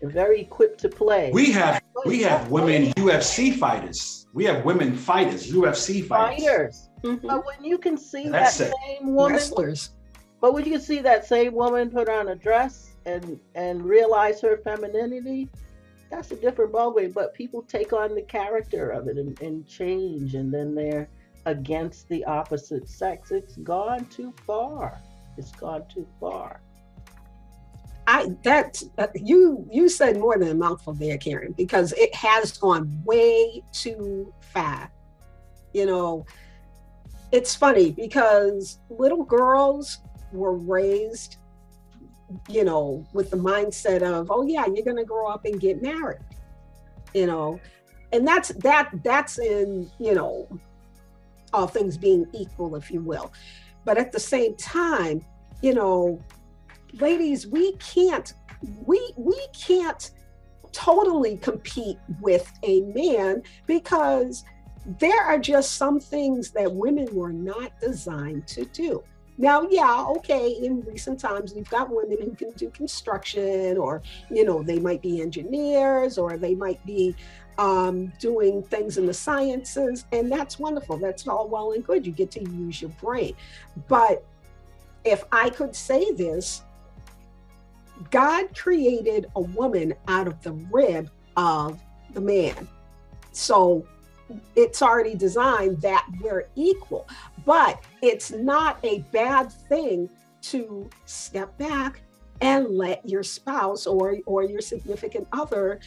and 0.00 0.12
very 0.12 0.40
equipped 0.40 0.80
to 0.80 0.88
play. 0.88 1.30
We 1.32 1.50
have 1.52 1.82
we 2.06 2.22
have 2.22 2.50
women 2.50 2.92
UFC 2.94 3.56
fighters. 3.56 4.26
We 4.32 4.44
have 4.44 4.64
women 4.64 4.96
fighters, 4.96 5.50
UFC 5.52 6.02
fighters. 6.06 6.44
fighters. 6.44 6.88
Mhm. 7.02 7.22
But 7.22 7.44
when 7.46 7.64
you 7.64 7.78
can 7.78 7.96
see 7.96 8.28
That's 8.28 8.58
that 8.58 8.72
same 8.86 9.14
woman, 9.14 9.32
Wrestlers. 9.34 9.90
but 10.40 10.54
when 10.54 10.64
you 10.64 10.72
can 10.72 10.80
see 10.80 11.00
that 11.00 11.26
same 11.26 11.52
woman 11.54 11.90
put 11.90 12.08
on 12.08 12.28
a 12.28 12.36
dress 12.36 12.94
and 13.04 13.38
and 13.54 13.84
realize 13.84 14.40
her 14.40 14.56
femininity, 14.58 15.50
that's 16.12 16.30
a 16.30 16.36
different 16.36 16.72
ballgame. 16.72 17.12
But 17.12 17.34
people 17.34 17.62
take 17.62 17.92
on 17.92 18.14
the 18.14 18.22
character 18.22 18.90
of 18.90 19.08
it 19.08 19.16
and, 19.16 19.40
and 19.40 19.66
change, 19.66 20.34
and 20.34 20.52
then 20.52 20.74
they're 20.74 21.08
against 21.46 22.08
the 22.08 22.24
opposite 22.26 22.88
sex. 22.88 23.30
It's 23.30 23.56
gone 23.56 24.04
too 24.06 24.32
far. 24.46 25.00
It's 25.38 25.52
gone 25.52 25.84
too 25.92 26.06
far. 26.20 26.60
I 28.06 28.28
that 28.42 28.82
uh, 28.98 29.06
you 29.14 29.66
you 29.70 29.88
said 29.88 30.18
more 30.18 30.36
than 30.36 30.48
a 30.48 30.54
mouthful 30.54 30.92
there, 30.92 31.16
Karen, 31.18 31.54
because 31.56 31.92
it 31.92 32.14
has 32.14 32.58
gone 32.58 33.02
way 33.04 33.62
too 33.72 34.32
far. 34.52 34.92
You 35.72 35.86
know, 35.86 36.26
it's 37.30 37.54
funny 37.54 37.92
because 37.92 38.78
little 38.90 39.24
girls 39.24 39.98
were 40.32 40.56
raised, 40.56 41.36
you 42.48 42.64
know, 42.64 43.06
with 43.12 43.30
the 43.30 43.36
mindset 43.36 44.02
of, 44.02 44.30
oh 44.30 44.46
yeah, 44.46 44.66
you're 44.66 44.84
gonna 44.84 45.04
grow 45.04 45.28
up 45.28 45.44
and 45.44 45.60
get 45.60 45.82
married. 45.82 46.20
You 47.14 47.26
know, 47.26 47.60
and 48.12 48.26
that's 48.26 48.48
that 48.48 48.90
that's 49.02 49.38
in, 49.38 49.90
you 49.98 50.14
know, 50.14 50.48
all 51.52 51.66
things 51.66 51.96
being 51.96 52.26
equal, 52.32 52.76
if 52.76 52.90
you 52.90 53.00
will. 53.00 53.32
But 53.84 53.98
at 53.98 54.12
the 54.12 54.20
same 54.20 54.54
time, 54.56 55.24
you 55.60 55.74
know, 55.74 56.20
ladies, 56.94 57.46
we 57.46 57.76
can't 57.76 58.32
we 58.86 59.12
we 59.16 59.38
can't 59.52 60.10
totally 60.72 61.36
compete 61.36 61.98
with 62.20 62.50
a 62.62 62.80
man 62.82 63.42
because 63.66 64.44
there 64.98 65.22
are 65.22 65.38
just 65.38 65.76
some 65.76 66.00
things 66.00 66.50
that 66.52 66.72
women 66.72 67.06
were 67.12 67.32
not 67.32 67.78
designed 67.80 68.46
to 68.48 68.64
do. 68.66 69.02
Now, 69.38 69.66
yeah, 69.70 70.04
okay, 70.16 70.50
in 70.50 70.82
recent 70.82 71.18
times, 71.18 71.54
we've 71.54 71.68
got 71.70 71.90
women 71.90 72.18
who 72.20 72.34
can 72.34 72.50
do 72.52 72.68
construction, 72.70 73.78
or, 73.78 74.02
you 74.30 74.44
know, 74.44 74.62
they 74.62 74.78
might 74.78 75.02
be 75.02 75.20
engineers, 75.20 76.18
or 76.18 76.36
they 76.36 76.54
might 76.54 76.84
be 76.84 77.16
um, 77.58 78.12
doing 78.18 78.62
things 78.62 78.98
in 78.98 79.06
the 79.06 79.14
sciences, 79.14 80.04
and 80.12 80.30
that's 80.30 80.58
wonderful. 80.58 80.96
That's 80.96 81.26
all 81.26 81.48
well 81.48 81.72
and 81.72 81.84
good. 81.84 82.06
You 82.06 82.12
get 82.12 82.30
to 82.32 82.40
use 82.40 82.82
your 82.82 82.90
brain. 83.00 83.34
But 83.88 84.24
if 85.04 85.24
I 85.32 85.50
could 85.50 85.74
say 85.74 86.12
this, 86.12 86.62
God 88.10 88.56
created 88.56 89.26
a 89.36 89.40
woman 89.40 89.94
out 90.08 90.26
of 90.26 90.42
the 90.42 90.52
rib 90.52 91.10
of 91.36 91.80
the 92.12 92.20
man. 92.20 92.68
So 93.32 93.86
it's 94.56 94.82
already 94.82 95.14
designed 95.14 95.80
that 95.82 96.06
we're 96.20 96.48
equal, 96.54 97.08
but 97.44 97.82
it's 98.02 98.30
not 98.30 98.78
a 98.84 99.00
bad 99.12 99.52
thing 99.52 100.08
to 100.42 100.88
step 101.06 101.56
back 101.58 102.02
and 102.40 102.68
let 102.68 103.08
your 103.08 103.22
spouse 103.22 103.86
or, 103.86 104.18
or 104.26 104.42
your 104.44 104.60
significant 104.60 105.26
other 105.32 105.80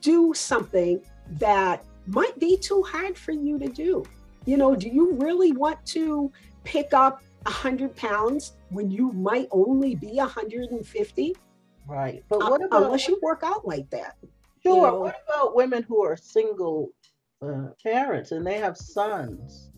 do 0.00 0.34
something 0.34 1.00
that 1.38 1.84
might 2.06 2.38
be 2.38 2.56
too 2.56 2.82
hard 2.82 3.16
for 3.16 3.32
you 3.32 3.58
to 3.58 3.68
do. 3.68 4.04
You 4.44 4.56
know, 4.56 4.74
do 4.74 4.88
you 4.88 5.12
really 5.14 5.52
want 5.52 5.84
to 5.86 6.30
pick 6.64 6.92
up 6.92 7.22
100 7.44 7.94
pounds 7.96 8.54
when 8.70 8.90
you 8.90 9.12
might 9.12 9.48
only 9.50 9.94
be 9.94 10.16
150? 10.16 11.36
Right. 11.86 12.24
But 12.28 12.42
Uh, 12.42 12.50
what 12.50 12.64
about 12.64 12.82
unless 12.84 13.08
you 13.08 13.18
work 13.22 13.42
out 13.42 13.66
like 13.66 13.88
that. 13.90 14.16
Sure. 14.62 14.74
you 14.76 14.82
know. 14.82 15.00
What 15.00 15.22
about 15.28 15.54
women 15.54 15.82
who 15.82 16.02
are 16.02 16.16
single 16.16 16.90
uh, 17.52 17.72
parents 17.82 18.32
and 18.32 18.46
they 18.46 18.58
have 18.58 18.76
sons? 18.76 19.70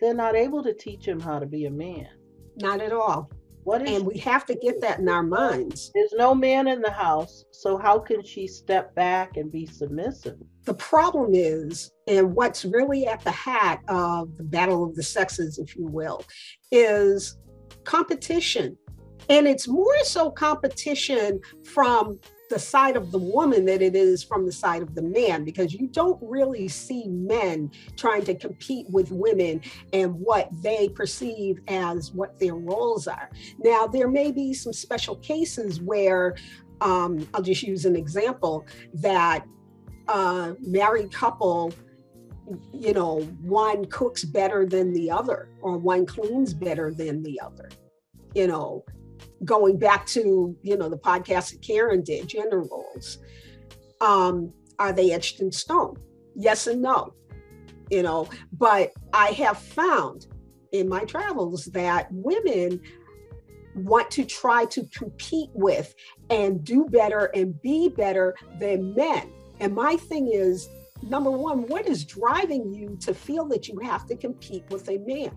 They're 0.00 0.14
not 0.14 0.34
able 0.34 0.62
to 0.62 0.74
teach 0.74 1.06
him 1.06 1.20
how 1.20 1.38
to 1.38 1.46
be 1.46 1.66
a 1.66 1.70
man. 1.70 2.08
Not 2.56 2.80
at 2.80 2.92
all. 2.92 3.30
What 3.64 3.82
is? 3.82 3.96
And 3.96 4.06
we 4.06 4.18
have 4.18 4.44
to 4.46 4.54
get 4.54 4.80
that 4.80 4.98
in 4.98 5.08
our 5.08 5.22
minds. 5.22 5.92
There's 5.94 6.12
no 6.14 6.34
man 6.34 6.66
in 6.66 6.82
the 6.82 6.90
house, 6.90 7.44
so 7.52 7.78
how 7.78 7.98
can 7.98 8.24
she 8.24 8.48
step 8.48 8.94
back 8.96 9.36
and 9.36 9.52
be 9.52 9.66
submissive? 9.66 10.38
The 10.64 10.74
problem 10.74 11.30
is, 11.32 11.92
and 12.08 12.34
what's 12.34 12.64
really 12.64 13.06
at 13.06 13.22
the 13.22 13.30
hat 13.30 13.80
of 13.88 14.36
the 14.36 14.42
battle 14.42 14.84
of 14.84 14.96
the 14.96 15.02
sexes, 15.02 15.58
if 15.58 15.76
you 15.76 15.86
will, 15.86 16.24
is 16.72 17.38
competition. 17.84 18.76
And 19.28 19.46
it's 19.46 19.68
more 19.68 20.04
so 20.04 20.30
competition 20.30 21.40
from 21.64 22.18
the 22.52 22.58
side 22.58 22.96
of 22.96 23.10
the 23.10 23.18
woman 23.18 23.64
than 23.64 23.80
it 23.80 23.96
is 23.96 24.22
from 24.22 24.44
the 24.44 24.52
side 24.52 24.82
of 24.82 24.94
the 24.94 25.02
man, 25.02 25.42
because 25.42 25.72
you 25.72 25.88
don't 25.88 26.18
really 26.20 26.68
see 26.68 27.08
men 27.08 27.70
trying 27.96 28.22
to 28.24 28.34
compete 28.34 28.86
with 28.90 29.10
women 29.10 29.60
and 29.94 30.14
what 30.14 30.50
they 30.62 30.90
perceive 30.90 31.60
as 31.68 32.12
what 32.12 32.38
their 32.38 32.54
roles 32.54 33.08
are. 33.08 33.30
Now, 33.58 33.86
there 33.86 34.08
may 34.08 34.32
be 34.32 34.52
some 34.52 34.74
special 34.74 35.16
cases 35.16 35.80
where, 35.80 36.36
um, 36.82 37.26
I'll 37.32 37.42
just 37.42 37.62
use 37.62 37.86
an 37.86 37.96
example, 37.96 38.66
that 38.94 39.46
a 40.08 40.54
married 40.60 41.10
couple 41.10 41.72
you 42.72 42.92
know, 42.92 43.20
one 43.40 43.84
cooks 43.86 44.24
better 44.24 44.66
than 44.66 44.92
the 44.92 45.10
other 45.10 45.48
or 45.62 45.78
one 45.78 46.04
cleans 46.04 46.52
better 46.52 46.92
than 46.92 47.22
the 47.22 47.40
other. 47.40 47.70
You 48.34 48.48
know, 48.48 48.84
going 49.44 49.78
back 49.78 50.06
to, 50.06 50.56
you 50.62 50.76
know, 50.76 50.88
the 50.88 50.98
podcast 50.98 51.52
that 51.52 51.62
Karen 51.62 52.02
did, 52.02 52.28
gender 52.28 52.60
roles. 52.60 53.18
Um, 54.00 54.52
are 54.78 54.92
they 54.92 55.12
etched 55.12 55.40
in 55.40 55.52
stone? 55.52 55.96
Yes 56.34 56.66
and 56.66 56.82
no. 56.82 57.14
You 57.90 58.02
know, 58.02 58.28
but 58.52 58.92
I 59.12 59.28
have 59.32 59.58
found 59.58 60.26
in 60.72 60.88
my 60.88 61.04
travels 61.04 61.66
that 61.66 62.08
women 62.10 62.80
want 63.74 64.10
to 64.12 64.24
try 64.24 64.64
to 64.66 64.84
compete 64.86 65.50
with 65.52 65.94
and 66.30 66.64
do 66.64 66.86
better 66.86 67.26
and 67.34 67.60
be 67.62 67.88
better 67.88 68.34
than 68.58 68.94
men. 68.94 69.30
And 69.60 69.74
my 69.74 69.96
thing 69.96 70.30
is 70.32 70.68
number 71.02 71.30
one, 71.30 71.66
what 71.68 71.86
is 71.86 72.04
driving 72.04 72.72
you 72.72 72.96
to 73.00 73.14
feel 73.14 73.44
that 73.46 73.68
you 73.68 73.78
have 73.80 74.06
to 74.06 74.16
compete 74.16 74.64
with 74.70 74.88
a 74.88 74.98
man? 74.98 75.32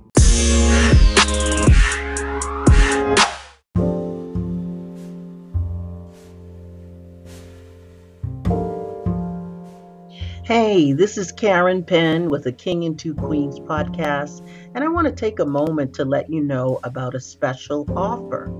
Hey, 10.45 10.93
this 10.93 11.17
is 11.17 11.31
Karen 11.31 11.83
Penn 11.83 12.27
with 12.27 12.43
the 12.43 12.51
King 12.51 12.83
and 12.83 12.99
Two 12.99 13.15
Queens 13.15 13.59
podcast, 13.59 14.47
and 14.75 14.83
I 14.83 14.87
want 14.87 15.07
to 15.07 15.11
take 15.11 15.39
a 15.39 15.45
moment 15.45 15.95
to 15.95 16.05
let 16.05 16.29
you 16.29 16.39
know 16.39 16.79
about 16.83 17.15
a 17.15 17.19
special 17.19 17.83
offer. 17.97 18.53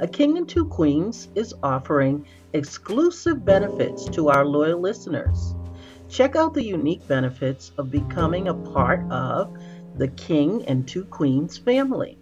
A 0.00 0.08
King 0.08 0.38
and 0.38 0.48
Two 0.48 0.64
Queens 0.64 1.28
is 1.34 1.52
offering 1.62 2.26
exclusive 2.54 3.44
benefits 3.44 4.06
to 4.06 4.30
our 4.30 4.46
loyal 4.46 4.80
listeners. 4.80 5.54
Check 6.08 6.36
out 6.36 6.54
the 6.54 6.64
unique 6.64 7.06
benefits 7.06 7.70
of 7.76 7.90
becoming 7.90 8.48
a 8.48 8.54
part 8.54 9.02
of 9.12 9.54
the 9.94 10.08
King 10.08 10.64
and 10.64 10.88
Two 10.88 11.04
Queens 11.04 11.58
family. 11.58 12.16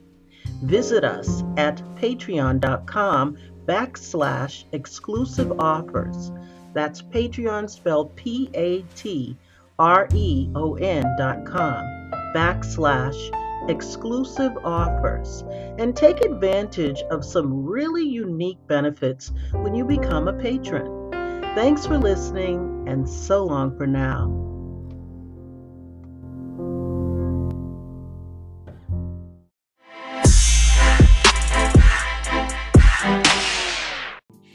Visit 0.65 1.05
us 1.05 1.45
at 1.57 1.77
patreon.com 1.95 3.39
backslash 3.65 4.65
exclusive 4.73 5.53
offers. 5.61 6.33
That's 6.75 7.01
Patreon 7.01 7.71
spelled 7.71 8.15
P 8.17 8.51
A 8.55 8.83
T 8.97 9.37
R 9.79 10.09
E 10.13 10.51
O 10.55 10.75
N 10.75 11.05
dot 11.17 11.47
com 11.47 11.85
backslash 12.35 13.71
exclusive 13.71 14.53
offers 14.65 15.45
and 15.79 15.97
take 15.97 16.25
advantage 16.25 17.01
of 17.11 17.25
some 17.25 17.65
really 17.65 18.07
unique 18.07 18.59
benefits 18.67 19.33
when 19.53 19.75
you 19.75 19.85
become 19.85 20.29
a 20.29 20.33
patron. 20.33 21.11
Thanks 21.55 21.87
for 21.87 21.97
listening 21.97 22.85
and 22.89 23.09
so 23.09 23.45
long 23.45 23.77
for 23.77 23.87
now. 23.87 24.41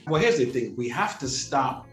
Well, 0.07 0.19
here's 0.19 0.39
the 0.39 0.45
thing 0.45 0.75
we 0.75 0.89
have 0.89 1.19
to 1.19 1.27
stop 1.27 1.87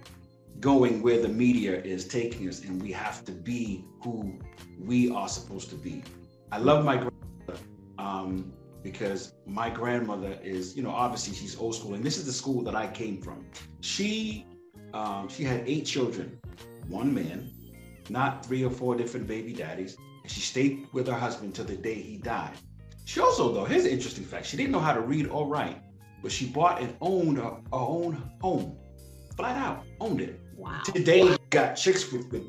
going 0.61 1.03
where 1.03 1.21
the 1.21 1.29
media 1.29 1.81
is 1.83 2.07
taking 2.07 2.49
us, 2.49 2.65
and 2.65 2.81
we 2.81 2.93
have 2.93 3.25
to 3.25 3.33
be 3.33 3.85
who 4.03 4.39
we 4.79 5.11
are 5.11 5.29
supposed 5.29 5.71
to 5.71 5.77
be. 5.77 6.03
I 6.53 6.59
love 6.59 6.85
my 6.85 6.97
grandmother 6.97 7.63
um, 7.99 8.53
because 8.83 9.35
my 9.47 9.69
grandmother 9.69 10.39
is, 10.43 10.77
you 10.77 10.83
know, 10.83 10.91
obviously 10.91 11.35
she's 11.35 11.59
old 11.59 11.75
school, 11.75 11.95
and 11.95 12.05
this 12.05 12.17
is 12.19 12.27
the 12.27 12.33
school 12.33 12.63
that 12.63 12.75
I 12.75 12.87
came 12.89 13.21
from. 13.21 13.47
She 13.81 14.47
um, 14.95 15.29
she 15.29 15.45
had 15.45 15.63
eight 15.67 15.85
children, 15.85 16.39
one 16.89 17.13
man, 17.13 17.51
not 18.09 18.47
three 18.47 18.65
or 18.65 18.71
four 18.71 18.97
different 18.97 19.27
baby 19.27 19.53
daddies, 19.53 19.97
and 20.23 20.31
she 20.31 20.41
stayed 20.41 20.87
with 20.93 21.07
her 21.09 21.15
husband 21.15 21.55
till 21.55 21.65
the 21.65 21.77
day 21.77 21.95
he 21.95 22.17
died. 22.17 22.55
She 23.05 23.21
also, 23.21 23.53
though, 23.53 23.65
here's 23.65 23.85
an 23.85 23.91
interesting 23.91 24.25
fact: 24.25 24.47
she 24.47 24.57
didn't 24.57 24.73
know 24.73 24.81
how 24.81 24.95
to 24.95 25.01
read 25.01 25.27
or 25.29 25.47
write, 25.47 25.83
but 26.23 26.33
she 26.33 26.47
bought 26.47 26.81
and 26.81 26.95
owned 27.01 27.39
her, 27.39 27.45
her 27.45 27.61
own 27.73 28.31
home, 28.41 28.77
flat 29.37 29.57
out 29.57 29.85
owned 30.01 30.21
it. 30.21 30.41
Wow. 30.57 30.81
Today, 30.85 31.23
you 31.23 31.37
got 31.51 31.75
chicks 31.75 32.11
with 32.11 32.31
the 32.31 32.43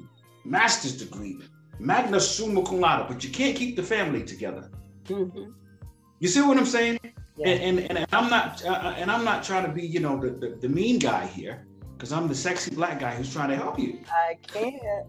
master's 0.45 0.97
degree, 0.97 1.39
magna 1.79 2.19
summa 2.19 2.63
cum 2.63 2.79
laude, 2.79 3.07
but 3.07 3.23
you 3.23 3.29
can't 3.29 3.55
keep 3.55 3.75
the 3.75 3.83
family 3.83 4.23
together. 4.23 4.71
Mhm. 5.05 5.53
You 6.19 6.27
see 6.27 6.41
what 6.41 6.57
I'm 6.57 6.65
saying? 6.65 6.99
Yeah. 7.35 7.49
And, 7.49 7.79
and 7.79 7.97
and 7.97 8.07
I'm 8.11 8.29
not 8.29 8.65
uh, 8.65 8.69
uh, 8.69 8.95
and 8.97 9.11
I'm 9.11 9.23
not 9.23 9.43
trying 9.43 9.65
to 9.65 9.71
be 9.71 9.85
you 9.85 9.99
know 9.99 10.19
the, 10.19 10.31
the, 10.31 10.55
the 10.59 10.69
mean 10.69 10.97
guy 10.99 11.27
here 11.27 11.67
because 11.93 12.11
I'm 12.11 12.27
the 12.27 12.35
sexy 12.35 12.73
black 12.73 12.99
guy 12.99 13.13
who's 13.13 13.31
trying 13.31 13.49
to 13.49 13.55
help 13.55 13.77
you. 13.77 13.99
I 14.09 14.37
can't. 14.47 15.07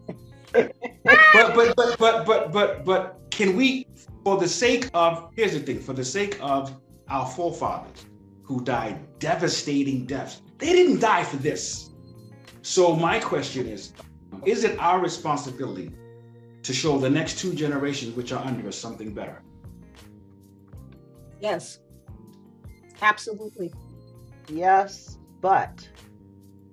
But 0.52 1.54
but 1.54 1.76
but 1.76 1.98
but 1.98 2.26
but 2.26 2.52
but 2.52 2.84
but 2.84 3.18
can 3.30 3.56
we, 3.56 3.86
for 4.24 4.36
the 4.38 4.48
sake 4.48 4.90
of 4.94 5.30
here's 5.36 5.52
the 5.52 5.60
thing, 5.60 5.80
for 5.80 5.92
the 5.92 6.04
sake 6.04 6.38
of 6.40 6.74
our 7.08 7.26
forefathers 7.26 8.06
who 8.42 8.62
died 8.64 8.98
devastating 9.18 10.04
deaths, 10.06 10.42
they 10.58 10.72
didn't 10.72 11.00
die 11.00 11.24
for 11.24 11.36
this. 11.36 11.90
So 12.68 12.94
my 12.94 13.18
question 13.18 13.66
is, 13.66 13.94
is 14.44 14.62
it 14.62 14.78
our 14.78 15.00
responsibility 15.00 15.90
to 16.62 16.74
show 16.74 16.98
the 16.98 17.08
next 17.08 17.38
two 17.38 17.54
generations 17.54 18.14
which 18.14 18.30
are 18.30 18.44
under 18.44 18.68
us 18.68 18.76
something 18.76 19.14
better? 19.14 19.42
Yes. 21.40 21.78
Absolutely. 23.00 23.72
Yes, 24.50 25.16
but 25.40 25.88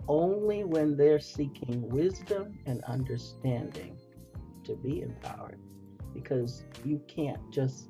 only 0.10 0.66
when 0.66 0.98
they're 0.98 1.18
seeking 1.18 1.88
wisdom 1.88 2.60
and 2.66 2.84
understanding 2.84 3.98
to 4.66 4.76
be 4.76 5.02
empowered. 5.02 5.62
Because 6.14 6.66
you 6.84 7.02
can't 7.08 7.40
just 7.52 7.88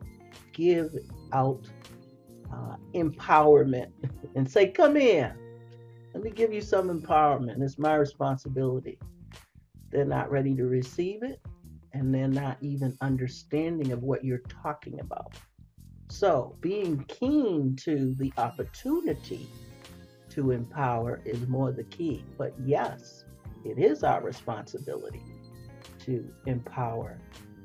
give 0.53 0.91
out 1.33 1.67
uh, 2.53 2.75
empowerment 2.93 3.89
and 4.35 4.47
say, 4.47 4.67
Come 4.67 4.95
in, 4.95 5.33
let 6.15 6.23
me 6.23 6.31
give 6.31 6.53
you 6.53 6.61
some 6.61 6.87
empowerment. 6.87 7.61
It's 7.61 7.77
my 7.77 7.95
responsibility. 7.95 8.97
They're 9.91 10.05
not 10.05 10.31
ready 10.31 10.55
to 10.55 10.63
receive 10.63 11.23
it, 11.23 11.41
and 11.91 12.15
they're 12.15 12.29
not 12.29 12.55
even 12.61 12.97
understanding 13.01 13.91
of 13.91 14.01
what 14.01 14.23
you're 14.23 14.43
talking 14.63 15.01
about. 15.01 15.33
So, 16.07 16.55
being 16.61 17.03
keen 17.09 17.75
to 17.81 18.15
the 18.17 18.31
opportunity 18.37 19.45
to 20.29 20.51
empower 20.51 21.19
is 21.25 21.49
more 21.49 21.73
the 21.73 21.83
key. 21.83 22.23
But 22.37 22.53
yes, 22.63 23.25
it 23.65 23.77
is 23.77 24.05
our 24.05 24.23
responsibility 24.23 25.21
to 26.05 26.25
empower 26.45 27.17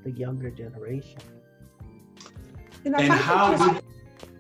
the 0.03 0.11
younger 0.11 0.51
generation. 0.51 1.21
And, 2.85 2.95
if 2.97 3.01
And 3.01 3.13
how 3.13 3.57
do 3.57 3.81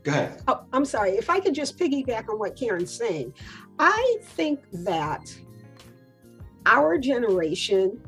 go 0.02 0.10
ahead. 0.12 0.42
Oh, 0.48 0.62
I'm 0.72 0.84
sorry. 0.84 1.12
If 1.12 1.30
I 1.30 1.40
could 1.40 1.54
just 1.54 1.78
piggyback 1.78 2.28
on 2.28 2.38
what 2.38 2.56
Karen's 2.56 2.92
saying, 2.92 3.34
I 3.78 4.16
think 4.22 4.60
that 4.72 5.34
our 6.66 6.98
generation 6.98 8.00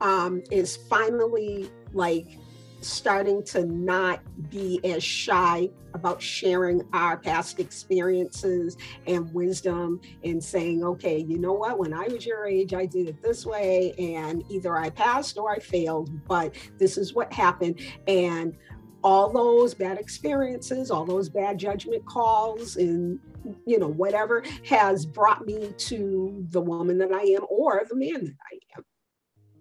um, 0.00 0.42
is 0.50 0.76
finally 0.76 1.70
like 1.92 2.38
starting 2.80 3.42
to 3.44 3.66
not 3.66 4.20
be 4.50 4.80
as 4.84 5.02
shy 5.02 5.68
about 5.92 6.22
sharing 6.22 6.82
our 6.92 7.16
past 7.16 7.60
experiences 7.60 8.76
and 9.06 9.32
wisdom 9.34 10.00
and 10.24 10.42
saying, 10.42 10.82
okay, 10.84 11.18
you 11.18 11.38
know 11.38 11.52
what, 11.52 11.78
when 11.78 11.92
I 11.92 12.06
was 12.08 12.24
your 12.24 12.46
age, 12.46 12.72
I 12.72 12.86
did 12.86 13.08
it 13.08 13.22
this 13.22 13.44
way, 13.44 13.92
and 13.98 14.44
either 14.50 14.76
I 14.76 14.88
passed 14.90 15.36
or 15.36 15.50
I 15.50 15.58
failed, 15.58 16.26
but 16.26 16.54
this 16.78 16.96
is 16.96 17.12
what 17.12 17.32
happened. 17.32 17.80
And 18.06 18.56
all 19.02 19.30
those 19.30 19.74
bad 19.74 19.98
experiences, 19.98 20.90
all 20.90 21.04
those 21.04 21.28
bad 21.28 21.58
judgment 21.58 22.04
calls, 22.06 22.76
and 22.76 23.18
you 23.66 23.78
know, 23.78 23.88
whatever 23.88 24.42
has 24.64 25.06
brought 25.06 25.46
me 25.46 25.72
to 25.76 26.44
the 26.50 26.60
woman 26.60 26.98
that 26.98 27.12
I 27.12 27.22
am 27.22 27.44
or 27.48 27.82
the 27.88 27.96
man 27.96 28.24
that 28.24 28.36
I 28.52 28.58
am. 28.76 28.84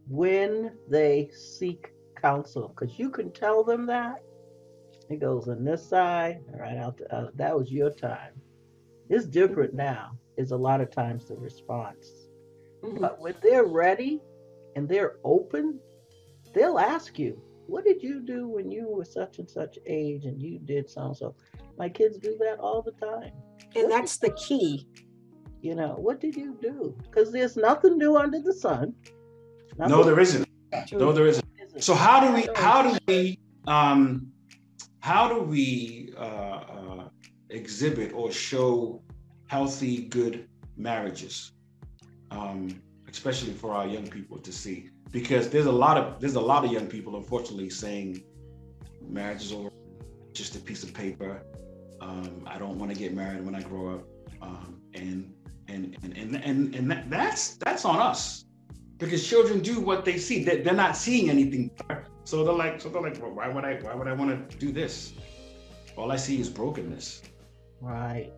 When 0.07 0.73
they 0.89 1.29
seek 1.33 1.91
counsel, 2.21 2.69
because 2.69 2.99
you 2.99 3.09
can 3.09 3.31
tell 3.31 3.63
them 3.63 3.85
that 3.85 4.21
it 5.09 5.19
goes 5.19 5.47
on 5.47 5.63
this 5.63 5.87
side, 5.87 6.41
right 6.53 6.77
out. 6.77 6.97
The, 6.97 7.13
uh, 7.13 7.29
that 7.35 7.57
was 7.57 7.71
your 7.71 7.89
time. 7.89 8.33
It's 9.09 9.25
different 9.25 9.73
now. 9.73 10.11
Is 10.37 10.51
a 10.51 10.57
lot 10.57 10.81
of 10.81 10.91
times 10.91 11.25
the 11.25 11.35
response. 11.35 12.29
Mhm. 12.81 13.01
But 13.01 13.19
when 13.19 13.35
they're 13.41 13.65
ready 13.65 14.21
and 14.75 14.87
they're 14.87 15.17
open, 15.23 15.79
they'll 16.53 16.79
ask 16.79 17.17
you, 17.19 17.41
What 17.69 17.85
did 17.85 18.01
you 18.01 18.21
do 18.21 18.47
when 18.47 18.71
you 18.71 18.89
were 18.89 19.05
such 19.05 19.37
and 19.37 19.49
such 19.49 19.77
age 19.85 20.25
and 20.25 20.41
you 20.41 20.57
did 20.57 20.89
so 20.89 21.01
and 21.05 21.15
so? 21.15 21.35
My 21.77 21.87
kids 21.87 22.17
do 22.17 22.35
that 22.39 22.57
all 22.59 22.81
the 22.81 22.93
time. 22.93 23.31
And 23.75 23.91
that's 23.91 24.17
the 24.17 24.31
key. 24.31 24.87
You 25.61 25.75
know, 25.75 25.93
what 25.97 26.19
did 26.19 26.35
you 26.35 26.57
do? 26.61 26.97
Because 27.03 27.31
there's 27.31 27.57
nothing 27.57 27.97
new 27.99 28.17
under 28.17 28.41
the 28.41 28.53
sun. 28.53 28.95
No, 29.77 30.03
there 30.03 30.19
isn't. 30.19 30.47
No, 30.91 31.11
there 31.11 31.27
isn't. 31.27 31.45
isn't. 31.61 31.83
So 31.83 31.93
how 31.93 32.19
do 32.25 32.33
we 32.33 32.47
how 32.55 32.81
do 32.81 32.97
we 33.07 33.37
um 33.67 34.31
how 35.01 35.29
do 35.29 35.41
we 35.41 36.13
uh, 36.17 36.21
uh, 36.21 37.09
exhibit 37.49 38.13
or 38.13 38.31
show 38.31 39.01
healthy 39.47 40.03
good 40.05 40.47
marriages 40.77 41.51
um 42.31 42.81
especially 43.09 43.51
for 43.51 43.73
our 43.73 43.87
young 43.87 44.07
people 44.07 44.37
to 44.37 44.51
see 44.51 44.89
because 45.11 45.49
there's 45.49 45.65
a 45.65 45.71
lot 45.71 45.97
of 45.97 46.19
there's 46.19 46.35
a 46.35 46.41
lot 46.41 46.63
of 46.65 46.71
young 46.71 46.87
people 46.87 47.15
unfortunately 47.15 47.69
saying 47.69 48.23
marriage 49.01 49.43
is 49.43 49.51
over 49.51 49.69
just 50.33 50.55
a 50.55 50.59
piece 50.59 50.83
of 50.83 50.93
paper. 50.93 51.43
Um, 52.01 52.47
i 52.47 52.57
don't 52.57 52.77
want 52.79 52.93
to 52.93 52.97
get 52.97 53.13
married 53.13 53.43
when 53.43 53.55
i 53.55 53.61
grow 53.61 53.95
up. 53.95 54.03
Um, 54.41 54.81
and 54.93 55.33
and 55.67 55.97
and 56.03 56.17
and 56.17 56.35
and, 56.35 56.75
and 56.75 56.91
that, 56.91 57.09
that's 57.09 57.55
that's 57.57 57.85
on 57.85 57.99
us. 57.99 58.45
Because 58.97 59.25
children 59.27 59.61
do 59.61 59.79
what 59.79 60.03
they 60.03 60.17
see. 60.17 60.43
They, 60.43 60.61
they're 60.61 60.73
not 60.73 60.97
seeing 60.97 61.29
anything. 61.29 61.71
So 62.25 62.43
they're 62.43 62.53
like 62.53 62.81
so 62.81 62.89
they're 62.89 63.01
like 63.01 63.21
well, 63.21 63.31
why 63.31 63.47
would 63.49 63.65
i 63.65 63.75
why 63.81 63.95
would 63.95 64.07
i 64.07 64.13
want 64.13 64.49
to 64.49 64.57
do 64.57 64.71
this? 64.71 65.13
All 65.97 66.11
i 66.11 66.15
see 66.15 66.39
is 66.39 66.49
brokenness. 66.49 67.21
Right. 67.81 68.31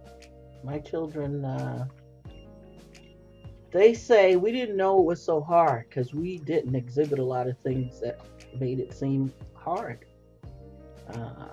My 0.64 0.78
children, 0.80 1.44
uh, 1.44 1.88
they 3.72 3.94
say 3.94 4.36
we 4.36 4.52
didn't 4.52 4.78
know 4.78 5.00
it 5.00 5.06
was 5.06 5.24
so 5.24 5.42
hard 5.42 5.88
because 5.90 6.14
we 6.14 6.38
didn't 6.38 6.76
exhibit 6.76 7.20
a 7.20 7.24
lot 7.24 7.48
of 7.48 7.58
things 7.60 8.00
that 8.02 8.20
made 8.60 8.80
it 8.80 8.94
seem 8.94 9.34
hard. 9.54 10.06
Uh, 11.14 11.50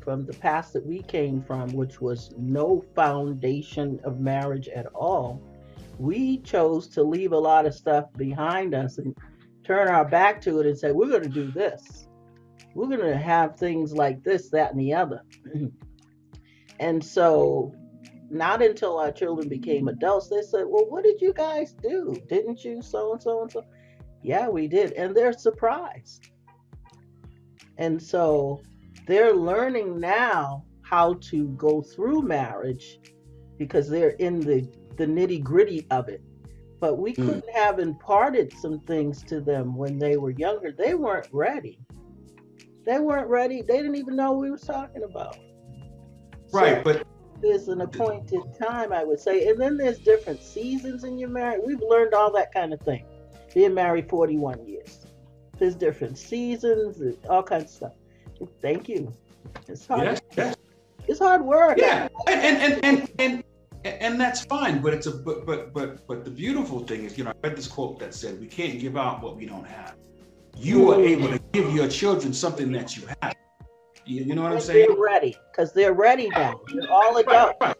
from 0.00 0.26
the 0.26 0.34
past 0.34 0.72
that 0.74 0.84
we 0.84 1.00
came 1.02 1.42
from, 1.42 1.72
which 1.72 2.00
was 2.00 2.34
no 2.36 2.84
foundation 2.94 3.98
of 4.04 4.20
marriage 4.20 4.68
at 4.68 4.86
all, 4.94 5.40
we 5.98 6.38
chose 6.38 6.88
to 6.88 7.02
leave 7.02 7.32
a 7.32 7.38
lot 7.38 7.66
of 7.66 7.74
stuff 7.74 8.12
behind 8.16 8.74
us 8.74 8.98
and 8.98 9.16
turn 9.64 9.88
our 9.88 10.04
back 10.04 10.40
to 10.42 10.60
it 10.60 10.66
and 10.66 10.78
say, 10.78 10.92
we're 10.92 11.08
going 11.08 11.22
to 11.22 11.28
do 11.28 11.50
this. 11.50 12.06
We're 12.74 12.88
going 12.88 13.00
to 13.00 13.16
have 13.16 13.56
things 13.56 13.92
like 13.92 14.22
this, 14.22 14.50
that, 14.50 14.72
and 14.72 14.80
the 14.80 14.94
other. 14.94 15.22
And 16.80 17.04
so, 17.04 17.72
not 18.34 18.62
until 18.62 18.98
our 18.98 19.12
children 19.12 19.48
became 19.48 19.88
adults, 19.88 20.28
they 20.28 20.42
said, 20.42 20.64
Well, 20.68 20.86
what 20.88 21.04
did 21.04 21.20
you 21.20 21.32
guys 21.32 21.74
do? 21.82 22.14
Didn't 22.28 22.64
you 22.64 22.82
so 22.82 23.12
and 23.12 23.22
so 23.22 23.42
and 23.42 23.50
so? 23.52 23.64
Yeah, 24.22 24.48
we 24.48 24.68
did. 24.68 24.92
And 24.92 25.14
they're 25.14 25.32
surprised. 25.32 26.30
And 27.78 28.00
so, 28.02 28.62
they're 29.06 29.34
learning 29.34 29.98
now 30.00 30.64
how 30.82 31.14
to 31.30 31.48
go 31.50 31.82
through 31.82 32.22
marriage 32.22 32.98
because 33.58 33.88
they're 33.88 34.10
in 34.10 34.40
the, 34.40 34.68
the 34.96 35.06
nitty 35.06 35.42
gritty 35.42 35.86
of 35.90 36.08
it. 36.08 36.22
But 36.80 36.98
we 36.98 37.12
Mm. 37.14 37.26
couldn't 37.26 37.50
have 37.54 37.78
imparted 37.78 38.52
some 38.58 38.80
things 38.80 39.22
to 39.24 39.40
them 39.40 39.74
when 39.76 39.98
they 39.98 40.16
were 40.16 40.30
younger. 40.30 40.72
They 40.72 40.94
weren't 40.94 41.28
ready. 41.32 41.78
They 42.84 42.98
weren't 42.98 43.28
ready. 43.28 43.62
They 43.62 43.76
didn't 43.78 43.96
even 43.96 44.16
know 44.16 44.32
what 44.32 44.40
we 44.40 44.50
was 44.50 44.62
talking 44.62 45.02
about. 45.04 45.36
So- 46.46 46.58
right 46.60 46.84
but 46.84 47.06
there's 47.40 47.68
an 47.68 47.80
appointed 47.80 48.42
time, 48.58 48.92
I 48.92 49.04
would 49.04 49.20
say. 49.20 49.48
And 49.48 49.60
then 49.60 49.76
there's 49.76 49.98
different 49.98 50.42
seasons 50.42 51.04
in 51.04 51.18
your 51.18 51.28
marriage. 51.28 51.62
We've 51.64 51.80
learned 51.80 52.14
all 52.14 52.32
that 52.32 52.52
kind 52.52 52.72
of 52.72 52.80
thing. 52.80 53.04
Being 53.54 53.74
married 53.74 54.08
41 54.08 54.66
years. 54.66 55.06
There's 55.58 55.76
different 55.76 56.18
seasons, 56.18 57.00
and 57.00 57.16
all 57.28 57.42
kinds 57.42 57.64
of 57.64 57.70
stuff. 57.70 57.92
Thank 58.60 58.88
you. 58.88 59.12
It's 59.68 59.86
hard. 59.86 60.04
yes 60.04 60.20
yes 60.36 60.56
It's 61.06 61.20
hard 61.20 61.44
work. 61.44 61.78
yeah 61.78 62.08
and 62.26 62.40
and 62.40 62.84
and 62.84 62.84
and, 62.84 63.10
and 63.18 63.44
and 64.02 64.20
that's 64.20 64.44
fine 64.44 64.80
but 64.80 64.94
it's 64.94 65.06
a 65.06 65.10
but 65.10 65.46
but 65.46 65.72
but 65.72 66.06
but 66.06 66.24
the 66.24 66.30
beautiful 66.30 66.80
thing 66.80 67.04
is 67.04 67.18
you 67.18 67.24
know 67.24 67.30
i 67.30 67.46
read 67.46 67.56
this 67.56 67.68
quote 67.68 67.98
that 67.98 68.14
said 68.14 68.40
we 68.40 68.46
can't 68.46 68.80
give 68.80 68.96
out 68.96 69.22
what 69.22 69.36
we 69.36 69.44
don't 69.46 69.66
have 69.66 69.94
you 70.56 70.90
are 70.90 70.96
mm. 70.96 71.08
able 71.08 71.28
to 71.28 71.38
give 71.52 71.72
your 71.74 71.88
children 71.88 72.32
something 72.32 72.72
that 72.72 72.96
you 72.96 73.06
have 73.20 73.34
you, 74.06 74.24
you 74.24 74.34
know 74.34 74.42
what 74.42 74.52
i'm 74.52 74.60
saying 74.60 74.86
They're 74.88 74.96
ready 75.00 75.36
because 75.50 75.72
they're 75.72 75.92
ready 75.94 76.28
now. 76.28 76.60
They're 76.72 76.90
all 76.90 77.16
adults. 77.16 77.56
right. 77.60 77.76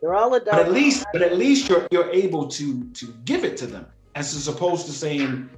They're 0.00 0.14
all 0.14 0.32
adults. 0.34 0.58
but 0.58 0.66
at 0.66 0.72
least 0.72 1.06
but 1.12 1.22
at 1.22 1.36
least 1.36 1.68
you're 1.68 1.86
you're 1.90 2.10
able 2.10 2.46
to 2.48 2.84
to 2.90 3.06
give 3.24 3.44
it 3.44 3.56
to 3.58 3.66
them 3.66 3.86
as 4.14 4.46
opposed 4.48 4.86
to 4.86 4.92
saying 4.92 5.48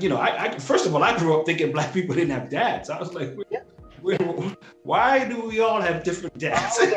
you 0.00 0.08
know 0.08 0.16
I, 0.18 0.44
I 0.44 0.58
first 0.58 0.86
of 0.86 0.94
all 0.94 1.02
i 1.02 1.16
grew 1.16 1.38
up 1.38 1.46
thinking 1.46 1.72
black 1.72 1.92
people 1.92 2.14
didn't 2.14 2.30
have 2.38 2.48
dads 2.50 2.90
i 2.90 2.98
was 2.98 3.14
like 3.14 3.36
Yeah. 3.50 3.60
where, 4.02 4.18
where, 4.18 4.56
why 4.82 5.26
do 5.28 5.40
we 5.40 5.60
all 5.60 5.80
have 5.80 6.02
different 6.04 6.36
dads 6.38 6.78
then 6.78 6.92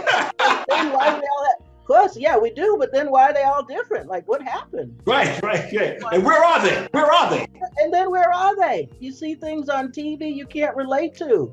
why 0.94 1.10
they 1.12 1.28
all 1.28 1.46
have, 1.46 1.68
of 1.90 1.96
course, 1.98 2.16
yeah, 2.16 2.38
we 2.38 2.52
do, 2.52 2.76
but 2.80 2.94
then 2.94 3.10
why 3.10 3.24
are 3.32 3.34
they 3.34 3.42
all 3.42 3.64
different? 3.64 4.08
Like 4.08 4.28
what 4.28 4.44
happened? 4.44 5.02
right 5.08 5.42
right 5.42 5.74
yeah. 5.74 5.98
and 6.12 6.24
where 6.24 6.44
are 6.44 6.62
they 6.62 6.88
where 6.92 7.12
are 7.12 7.28
they 7.32 7.48
and 7.82 7.92
then 7.92 8.12
where 8.12 8.32
are 8.32 8.56
they? 8.56 8.88
You 9.00 9.12
see 9.12 9.34
things 9.34 9.70
on 9.70 9.88
TV 9.88 10.32
you 10.36 10.46
can't 10.46 10.76
relate 10.76 11.16
to, 11.16 11.52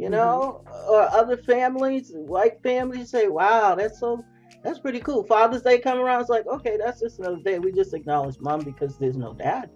you 0.00 0.08
know, 0.08 0.64
or 0.88 1.02
other 1.10 1.36
families, 1.36 2.12
white 2.14 2.62
families 2.62 3.10
say, 3.10 3.28
"Wow, 3.28 3.74
that's 3.74 4.00
so, 4.00 4.24
that's 4.64 4.78
pretty 4.78 5.00
cool." 5.00 5.24
Father's 5.24 5.60
Day 5.60 5.78
come 5.78 5.98
around, 5.98 6.22
it's 6.22 6.30
like, 6.30 6.46
okay, 6.46 6.78
that's 6.78 7.00
just 7.00 7.18
another 7.18 7.42
day. 7.44 7.58
We 7.58 7.70
just 7.70 7.92
acknowledge 7.92 8.36
mom 8.40 8.60
because 8.60 8.96
there's 8.96 9.18
no 9.18 9.34
dad. 9.34 9.68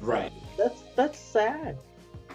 right 0.00 0.30
That's 0.58 0.82
that's 0.94 1.18
sad. 1.18 1.78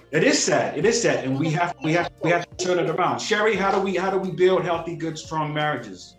It 0.10 0.24
is 0.24 0.44
sad. 0.44 0.76
It 0.76 0.86
is 0.86 1.00
sad, 1.00 1.26
and 1.26 1.38
we 1.38 1.52
have 1.52 1.76
we 1.84 1.94
have 1.94 2.10
we 2.24 2.32
have 2.32 2.50
to 2.50 2.66
turn 2.66 2.80
it 2.80 2.90
around. 2.90 3.20
Sherry, 3.20 3.56
how 3.56 3.70
do 3.70 3.80
we 3.80 3.96
how 3.96 4.10
do 4.10 4.18
we 4.18 4.32
build 4.32 4.64
healthy, 4.64 4.96
good, 4.96 5.16
strong 5.16 5.54
marriages? 5.54 6.16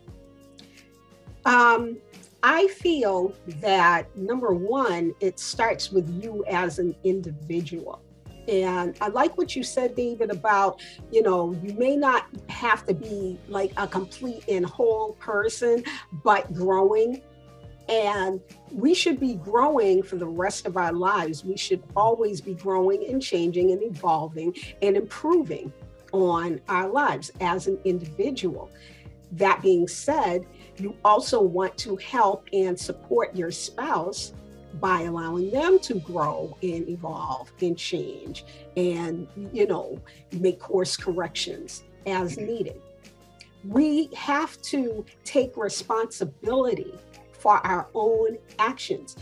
Um, 1.44 1.96
I 2.44 2.68
feel 2.68 3.35
that 3.61 4.16
number 4.16 4.55
one, 4.55 5.14
it 5.18 5.40
starts 5.40 5.90
with 5.90 6.09
you 6.22 6.44
as 6.48 6.79
an 6.79 6.94
individual. 7.03 8.00
And 8.50 8.96
I 9.00 9.08
like 9.08 9.38
what 9.38 9.54
you 9.54 9.62
said, 9.62 9.94
David, 9.94 10.30
about, 10.30 10.82
you 11.12 11.22
know, 11.22 11.56
you 11.62 11.72
may 11.74 11.94
not 11.94 12.26
have 12.48 12.84
to 12.86 12.94
be 12.94 13.38
like 13.48 13.72
a 13.76 13.86
complete 13.86 14.44
and 14.48 14.66
whole 14.66 15.12
person, 15.14 15.84
but 16.24 16.52
growing. 16.52 17.22
And 17.88 18.40
we 18.72 18.92
should 18.92 19.20
be 19.20 19.34
growing 19.34 20.02
for 20.02 20.16
the 20.16 20.26
rest 20.26 20.66
of 20.66 20.76
our 20.76 20.92
lives. 20.92 21.44
We 21.44 21.56
should 21.56 21.82
always 21.94 22.40
be 22.40 22.54
growing 22.54 23.06
and 23.06 23.22
changing 23.22 23.70
and 23.70 23.82
evolving 23.84 24.56
and 24.82 24.96
improving 24.96 25.72
on 26.12 26.60
our 26.68 26.88
lives 26.88 27.30
as 27.40 27.68
an 27.68 27.78
individual. 27.84 28.68
That 29.32 29.62
being 29.62 29.86
said, 29.86 30.44
you 30.76 30.96
also 31.04 31.40
want 31.40 31.78
to 31.78 31.94
help 31.96 32.48
and 32.52 32.78
support 32.78 33.36
your 33.36 33.52
spouse 33.52 34.32
by 34.74 35.02
allowing 35.02 35.50
them 35.50 35.78
to 35.80 35.94
grow 35.94 36.56
and 36.62 36.88
evolve 36.88 37.50
and 37.61 37.76
change 37.76 38.44
and 38.76 39.26
you 39.52 39.66
know 39.66 39.98
make 40.33 40.61
course 40.61 40.96
corrections 40.96 41.85
as 42.06 42.37
needed. 42.37 42.80
We 43.64 44.09
have 44.16 44.61
to 44.62 45.04
take 45.24 45.56
responsibility 45.56 46.94
for 47.33 47.64
our 47.66 47.88
own 47.94 48.38
actions. 48.59 49.16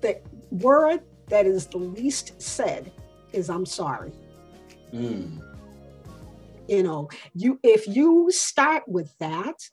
The 0.00 0.20
word 0.50 1.02
that 1.28 1.46
is 1.46 1.66
the 1.66 1.78
least 1.78 2.40
said 2.40 2.90
is 3.32 3.50
i'm 3.50 3.66
sorry. 3.66 4.12
Mm. 4.92 5.42
you 6.66 6.82
know 6.82 7.10
you 7.34 7.60
if 7.62 7.86
you 7.86 8.30
start 8.30 8.88
with 8.88 9.12
that 9.18 9.68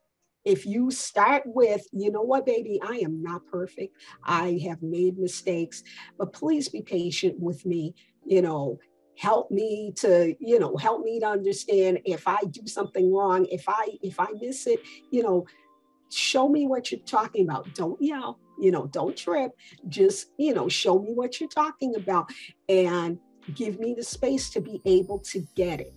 if 0.45 0.65
you 0.65 0.91
start 0.91 1.43
with 1.45 1.85
you 1.91 2.11
know 2.11 2.21
what 2.21 2.45
baby? 2.45 2.79
I 2.83 2.97
am 2.97 3.21
not 3.21 3.45
perfect. 3.47 3.95
I 4.23 4.59
have 4.67 4.81
made 4.81 5.17
mistakes 5.17 5.83
but 6.17 6.33
please 6.33 6.69
be 6.69 6.81
patient 6.81 7.39
with 7.39 7.65
me 7.65 7.95
you 8.25 8.41
know. 8.41 8.79
Help 9.17 9.49
me 9.49 9.93
to 9.95 10.35
you 10.41 10.59
know 10.59 10.75
help 10.75 11.01
me 11.01 11.21
to 11.21 11.25
understand 11.25 11.99
if 12.03 12.27
i 12.27 12.37
do 12.51 12.67
something 12.67 13.13
wrong 13.13 13.45
if 13.49 13.63
i 13.69 13.87
if 14.03 14.19
i 14.19 14.27
miss 14.41 14.67
it 14.67 14.81
you 15.11 15.23
know. 15.23 15.45
Show 16.11 16.47
me 16.47 16.67
what 16.67 16.91
you're 16.91 17.01
talking 17.01 17.45
about. 17.45 17.73
Don't 17.73 17.99
yell 18.01 18.39
you 18.59 18.71
know 18.71 18.87
don't 18.87 19.15
trip. 19.15 19.51
Just 19.87 20.31
you 20.37 20.53
know 20.53 20.67
show 20.67 20.99
me 20.99 21.13
what 21.13 21.39
you're 21.39 21.49
talking 21.49 21.95
about 21.95 22.29
and 22.67 23.17
give 23.53 23.79
me 23.79 23.93
the 23.93 24.03
space 24.03 24.49
to 24.51 24.61
be 24.61 24.81
able 24.85 25.19
to 25.19 25.47
get 25.55 25.79
it 25.79 25.93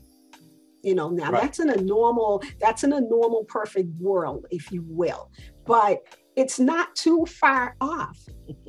you 0.83 0.95
know 0.95 1.09
now 1.11 1.31
Right. 1.31 1.43
that's 1.43 1.59
in 1.61 1.71
a 1.71 1.77
normal 1.77 2.43
that's 2.61 2.85
in 2.85 2.93
a 2.93 3.01
normal 3.01 3.45
perfect 3.45 3.89
world 4.01 4.47
if 4.51 4.71
you 4.73 4.85
will 4.89 5.31
but 5.67 6.01
it's 6.37 6.59
not 6.59 6.95
too 6.97 7.25
far 7.27 7.77
off 7.81 8.19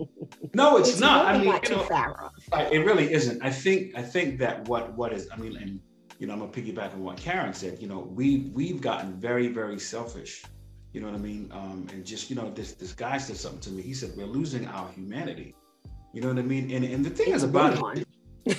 No, 0.54 0.78
it's, 0.78 1.00
not. 1.00 1.26
I 1.26 1.32
really 1.34 1.44
mean, 1.46 1.54
not 1.54 1.64
you 1.64 1.70
too 1.70 1.76
know, 1.78 1.84
far 1.84 2.24
off 2.24 2.34
Right, 2.52 2.72
It 2.72 2.80
really 2.80 3.12
isn't. 3.12 3.44
I 3.44 3.52
think 3.52 3.96
I 3.96 4.02
think 4.02 4.40
that 4.40 4.68
what 4.68 4.94
what 4.96 5.14
is 5.14 5.28
I 5.32 5.38
mean, 5.38 5.56
and 5.58 5.80
you 6.20 6.28
know, 6.28 6.34
I'm 6.34 6.40
gonna 6.40 6.52
piggyback 6.52 6.94
on 6.94 7.04
what 7.04 7.18
Karen 7.18 7.54
said. 7.54 7.82
You 7.82 7.88
know, 7.88 8.00
we 8.00 8.52
we've 8.54 8.82
gotten 8.82 9.14
very 9.20 9.48
very 9.48 9.80
selfish. 9.80 10.44
You 10.94 11.02
know 11.02 11.08
what 11.08 11.16
I 11.16 11.20
mean? 11.20 11.50
Um, 11.52 11.88
and 11.92 12.06
just 12.06 12.30
you 12.30 12.36
know, 12.36 12.50
this 12.52 12.74
this 12.74 12.94
guy 12.94 13.18
said 13.18 13.38
something 13.38 13.60
to 13.62 13.72
me. 13.72 13.82
He 13.82 13.94
said 13.94 14.12
we're 14.18 14.26
losing 14.26 14.68
our 14.68 14.90
humanity. 14.92 15.56
You 16.14 16.22
know 16.22 16.30
what 16.30 16.40
I 16.40 16.42
mean? 16.44 16.72
And 16.72 16.84
and 16.86 17.06
the 17.06 17.10
thing 17.10 17.28
It's 17.28 17.38
is 17.38 17.44
about 17.44 17.98
it, 17.98 18.08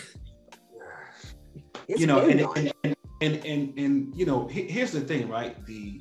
you 1.88 2.07
know, 2.07 2.20
and 2.20 2.40
and, 2.40 2.72
and 2.84 2.96
and 3.21 3.45
and 3.45 3.79
and 3.79 4.14
you 4.16 4.27
know, 4.27 4.47
here's 4.49 4.93
the 4.93 5.01
thing, 5.01 5.29
right? 5.29 5.64
The 5.66 6.01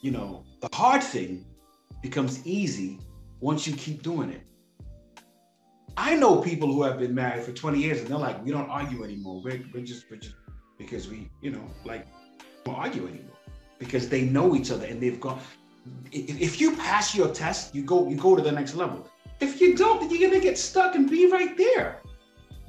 you 0.00 0.10
know, 0.10 0.44
the 0.60 0.68
hard 0.74 1.02
thing 1.02 1.44
becomes 2.02 2.46
easy 2.46 3.00
once 3.40 3.66
you 3.66 3.74
keep 3.74 4.02
doing 4.02 4.30
it. 4.30 4.42
I 5.96 6.14
know 6.14 6.40
people 6.40 6.72
who 6.72 6.82
have 6.84 6.98
been 7.00 7.14
married 7.14 7.42
for 7.42 7.52
20 7.52 7.80
years 7.80 7.98
and 7.98 8.08
they're 8.08 8.18
like, 8.18 8.44
we 8.44 8.52
don't 8.52 8.70
argue 8.70 9.02
anymore. 9.02 9.42
We're, 9.42 9.64
we're 9.74 9.84
just, 9.84 10.08
we're 10.08 10.18
just, 10.18 10.36
because 10.78 11.08
we, 11.08 11.28
you 11.40 11.50
know, 11.50 11.64
like, 11.84 12.06
don't 12.64 12.76
argue 12.76 13.08
anymore 13.08 13.34
because 13.80 14.08
they 14.08 14.22
know 14.22 14.54
each 14.54 14.70
other 14.70 14.86
and 14.86 15.00
they've 15.00 15.20
gone. 15.20 15.40
If 16.12 16.60
you 16.60 16.76
pass 16.76 17.14
your 17.14 17.28
test, 17.34 17.74
you 17.74 17.82
go, 17.82 18.08
you 18.08 18.16
go 18.16 18.36
to 18.36 18.42
the 18.42 18.52
next 18.52 18.74
level. 18.74 19.08
If 19.40 19.60
you 19.60 19.76
don't, 19.76 20.00
then 20.00 20.10
you're 20.10 20.30
gonna 20.30 20.40
get 20.40 20.58
stuck 20.58 20.94
and 20.94 21.10
be 21.10 21.30
right 21.30 21.56
there. 21.56 22.02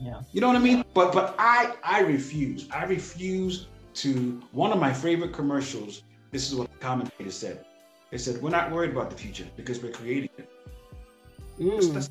Yeah. 0.02 0.22
You 0.32 0.42
know 0.42 0.48
what 0.48 0.56
I 0.56 0.60
mean? 0.60 0.84
But 0.94 1.14
but 1.14 1.36
I 1.38 1.76
I 1.84 2.02
refuse. 2.02 2.68
I 2.72 2.86
refuse 2.86 3.68
to 3.96 4.42
one 4.52 4.72
of 4.72 4.80
my 4.80 4.94
favorite 4.94 5.34
commercials. 5.34 6.04
This 6.32 6.48
is 6.50 6.56
what 6.56 6.72
the 6.72 6.78
commentator 6.78 7.32
said. 7.32 7.66
They 8.12 8.18
said, 8.18 8.42
We're 8.42 8.50
not 8.50 8.72
worried 8.72 8.92
about 8.92 9.10
the 9.10 9.16
future 9.16 9.48
because 9.56 9.82
we're 9.82 9.92
creating 9.92 10.30
it. 10.38 10.50
Mm. 11.60 11.94
That's, 11.94 12.10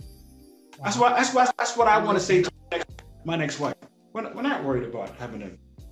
that's 0.82 0.96
what 0.96 1.16
that's 1.16 1.34
what 1.34 1.54
that's 1.56 1.76
what 1.76 1.88
I 1.88 1.98
want 1.98 2.18
to 2.18 2.24
say 2.24 2.42
to 2.42 2.50
my 2.70 2.76
next, 2.76 3.02
my 3.24 3.36
next 3.36 3.58
wife. 3.58 3.74
We're 4.12 4.22
not, 4.22 4.34
we're 4.34 4.42
not 4.42 4.64
worried 4.64 4.84
about 4.84 5.16
having 5.16 5.42
a 5.42 5.50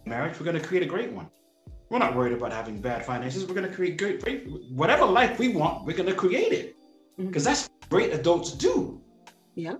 marriage. 0.08 0.38
We're 0.38 0.44
going 0.44 0.60
to 0.60 0.66
create 0.66 0.82
a 0.82 0.86
great 0.86 1.12
one. 1.12 1.28
We're 1.88 1.98
not 1.98 2.16
worried 2.16 2.32
about 2.32 2.52
having 2.52 2.80
bad 2.80 3.04
finances. 3.04 3.46
We're 3.46 3.54
going 3.54 3.68
to 3.68 3.74
create 3.74 3.96
great, 3.96 4.20
great 4.22 4.46
whatever 4.70 5.04
life 5.06 5.38
we 5.38 5.48
want. 5.48 5.84
We're 5.84 5.96
going 5.96 6.08
to 6.08 6.14
create 6.14 6.52
it 6.52 6.76
because 7.16 7.44
that's 7.44 7.68
what 7.68 7.88
great 7.88 8.12
adults 8.12 8.52
do. 8.52 9.00
Yeah. 9.54 9.74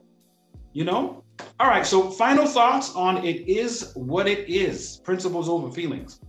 You 0.76 0.84
know. 0.84 1.24
All 1.58 1.68
right. 1.68 1.86
So 1.86 2.10
final 2.10 2.44
thoughts 2.44 2.94
on 2.94 3.24
it 3.24 3.48
is 3.48 3.92
what 3.94 4.28
it 4.28 4.46
is. 4.46 4.98
Principles 5.04 5.48
over 5.48 5.70
feelings. 5.70 6.20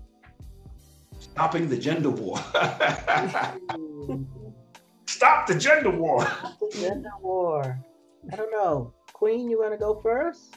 Stopping 1.20 1.68
the 1.68 1.76
gender 1.78 2.12
war. 2.12 2.38
Stop 5.06 5.48
the 5.48 5.56
gender 5.60 5.90
war. 5.90 6.26
The 6.62 6.78
gender 6.80 7.12
war. 7.22 7.78
I 8.32 8.38
don't 8.38 8.50
know. 8.50 8.94
Queen, 9.12 9.50
you 9.50 9.60
want 9.60 9.74
to 9.74 9.78
go 9.78 10.00
first? 10.00 10.56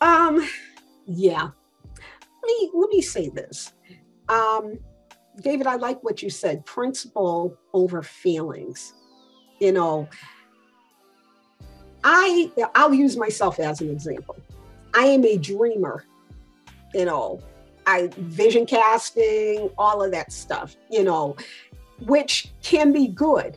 Um, 0.00 0.48
yeah. 1.04 1.42
Let 1.42 2.46
me 2.46 2.70
let 2.74 2.90
me 2.90 3.02
say 3.02 3.28
this. 3.28 3.72
Um, 4.28 4.78
David, 5.40 5.66
I 5.66 5.74
like 5.74 6.04
what 6.04 6.22
you 6.22 6.30
said, 6.30 6.64
principle 6.64 7.58
over 7.74 8.04
feelings. 8.04 8.94
You 9.58 9.72
know, 9.72 10.08
I 12.04 12.50
I'll 12.74 12.94
use 12.94 13.16
myself 13.16 13.58
as 13.60 13.80
an 13.80 13.90
example. 13.90 14.36
I 14.94 15.04
am 15.06 15.24
a 15.24 15.36
dreamer, 15.36 16.04
you 16.94 17.04
know, 17.04 17.40
I 17.86 18.10
vision 18.18 18.66
casting, 18.66 19.70
all 19.78 20.02
of 20.02 20.10
that 20.12 20.32
stuff, 20.32 20.76
you 20.90 21.02
know, 21.04 21.36
which 22.06 22.52
can 22.62 22.92
be 22.92 23.08
good. 23.08 23.56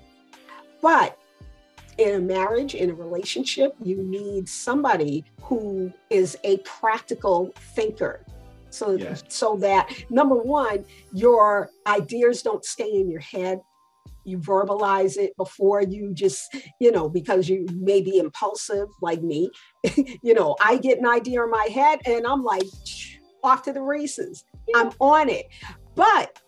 But 0.81 1.17
in 1.97 2.15
a 2.15 2.19
marriage, 2.19 2.75
in 2.75 2.89
a 2.89 2.93
relationship, 2.93 3.75
you 3.83 4.01
need 4.03 4.47
somebody 4.49 5.23
who 5.41 5.91
is 6.09 6.37
a 6.43 6.57
practical 6.59 7.51
thinker. 7.75 8.21
So, 8.69 8.91
Yes. 8.95 9.23
so 9.29 9.55
that 9.57 9.89
number 10.09 10.35
one, 10.35 10.85
your 11.13 11.69
ideas 11.87 12.41
don't 12.41 12.65
stay 12.65 12.91
in 12.91 13.09
your 13.09 13.21
head. 13.21 13.61
You 14.23 14.39
verbalize 14.39 15.17
it 15.17 15.35
before 15.37 15.81
you 15.81 16.13
just, 16.13 16.55
you 16.79 16.91
know, 16.91 17.07
because 17.09 17.47
you 17.47 17.67
may 17.73 18.01
be 18.01 18.17
impulsive 18.17 18.87
like 19.01 19.21
me. 19.21 19.51
you 20.23 20.33
know, 20.33 20.55
I 20.59 20.77
get 20.77 20.97
an 20.97 21.07
idea 21.07 21.43
in 21.43 21.51
my 21.51 21.67
head 21.71 21.99
and 22.05 22.25
I'm 22.25 22.43
like, 22.43 22.63
off 23.43 23.61
to 23.63 23.73
the 23.73 23.81
races. 23.81 24.43
I'm 24.75 24.91
on 24.99 25.29
it. 25.29 25.45
But 25.93 26.39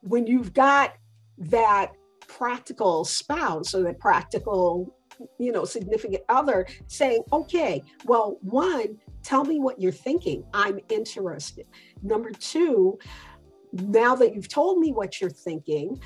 when 0.00 0.26
you've 0.26 0.52
got 0.52 0.94
that 1.38 1.92
practical 2.26 3.04
spouse 3.04 3.74
or 3.74 3.82
the 3.82 3.94
practical 3.94 4.94
you 5.38 5.52
know 5.52 5.64
significant 5.64 6.22
other 6.28 6.66
saying 6.88 7.22
okay 7.32 7.82
well 8.06 8.38
one 8.40 8.98
tell 9.22 9.44
me 9.44 9.60
what 9.60 9.80
you're 9.80 9.92
thinking 9.92 10.42
i'm 10.54 10.80
interested 10.88 11.66
number 12.02 12.30
two 12.30 12.98
now 13.72 14.16
that 14.16 14.34
you've 14.34 14.48
told 14.48 14.78
me 14.78 14.90
what 14.90 15.20
you're 15.20 15.30
thinking 15.30 16.00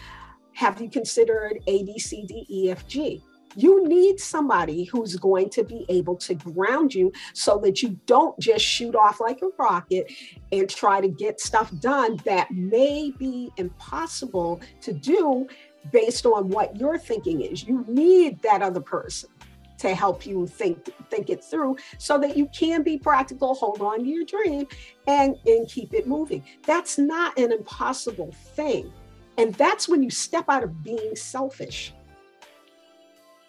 have 0.57 0.81
you 0.81 0.89
considered 0.89 1.59
a 1.67 1.85
b 1.85 1.99
c 1.99 2.25
d 2.27 2.47
e 2.49 2.71
f 2.71 2.87
g 2.89 3.23
you 3.57 3.89
need 3.89 4.21
somebody 4.21 4.85
who's 4.85 5.17
going 5.17 5.49
to 5.49 5.65
be 5.65 5.87
able 5.89 6.15
to 6.17 6.35
ground 6.35 6.95
you 6.95 7.11
so 7.33 7.59
that 7.59 7.83
you 7.83 7.99
don't 8.05 8.39
just 8.39 8.65
shoot 8.65 8.95
off 8.95 9.19
like 9.19 9.41
a 9.43 9.49
rocket 9.59 10.13
and 10.53 10.69
try 10.69 11.01
to 11.01 11.09
get 11.09 11.41
stuff 11.41 11.73
done 11.81 12.21
that 12.25 12.51
may 12.51 13.13
be 13.19 13.51
impossible 13.57 14.61
to 14.83 14.93
do 14.93 15.49
based 15.91 16.27
on 16.27 16.51
what 16.51 16.77
your 16.77 16.99
thinking 16.99 17.41
is. 17.41 17.65
You 17.65 17.85
need 17.89 18.43
that 18.43 18.61
other 18.61 18.81
person 18.81 19.31
to 19.79 19.95
help 19.95 20.27
you 20.27 20.47
think 20.47 20.91
think 21.11 21.31
it 21.31 21.45
through 21.45 21.77
so 21.99 22.19
that 22.19 22.37
you 22.37 22.47
can 22.47 22.83
be 22.83 22.99
practical, 22.99 23.55
hold 23.55 23.81
on 23.81 24.01
to 24.01 24.07
your 24.07 24.25
dream 24.25 24.67
and 25.07 25.37
and 25.47 25.69
keep 25.69 25.95
it 25.95 26.07
moving. 26.07 26.43
That's 26.65 26.99
not 26.99 27.39
an 27.39 27.53
impossible 27.53 28.33
thing. 28.55 28.93
And 29.39 29.55
that's 29.55 29.89
when 29.89 30.03
you 30.03 30.11
step 30.11 30.47
out 30.49 30.63
of 30.63 30.83
being 30.83 31.15
selfish. 31.15 31.93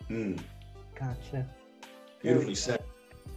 Mm. 0.09 0.39
Gotcha. 0.95 1.47
Beautifully 2.21 2.55
said. 2.55 2.83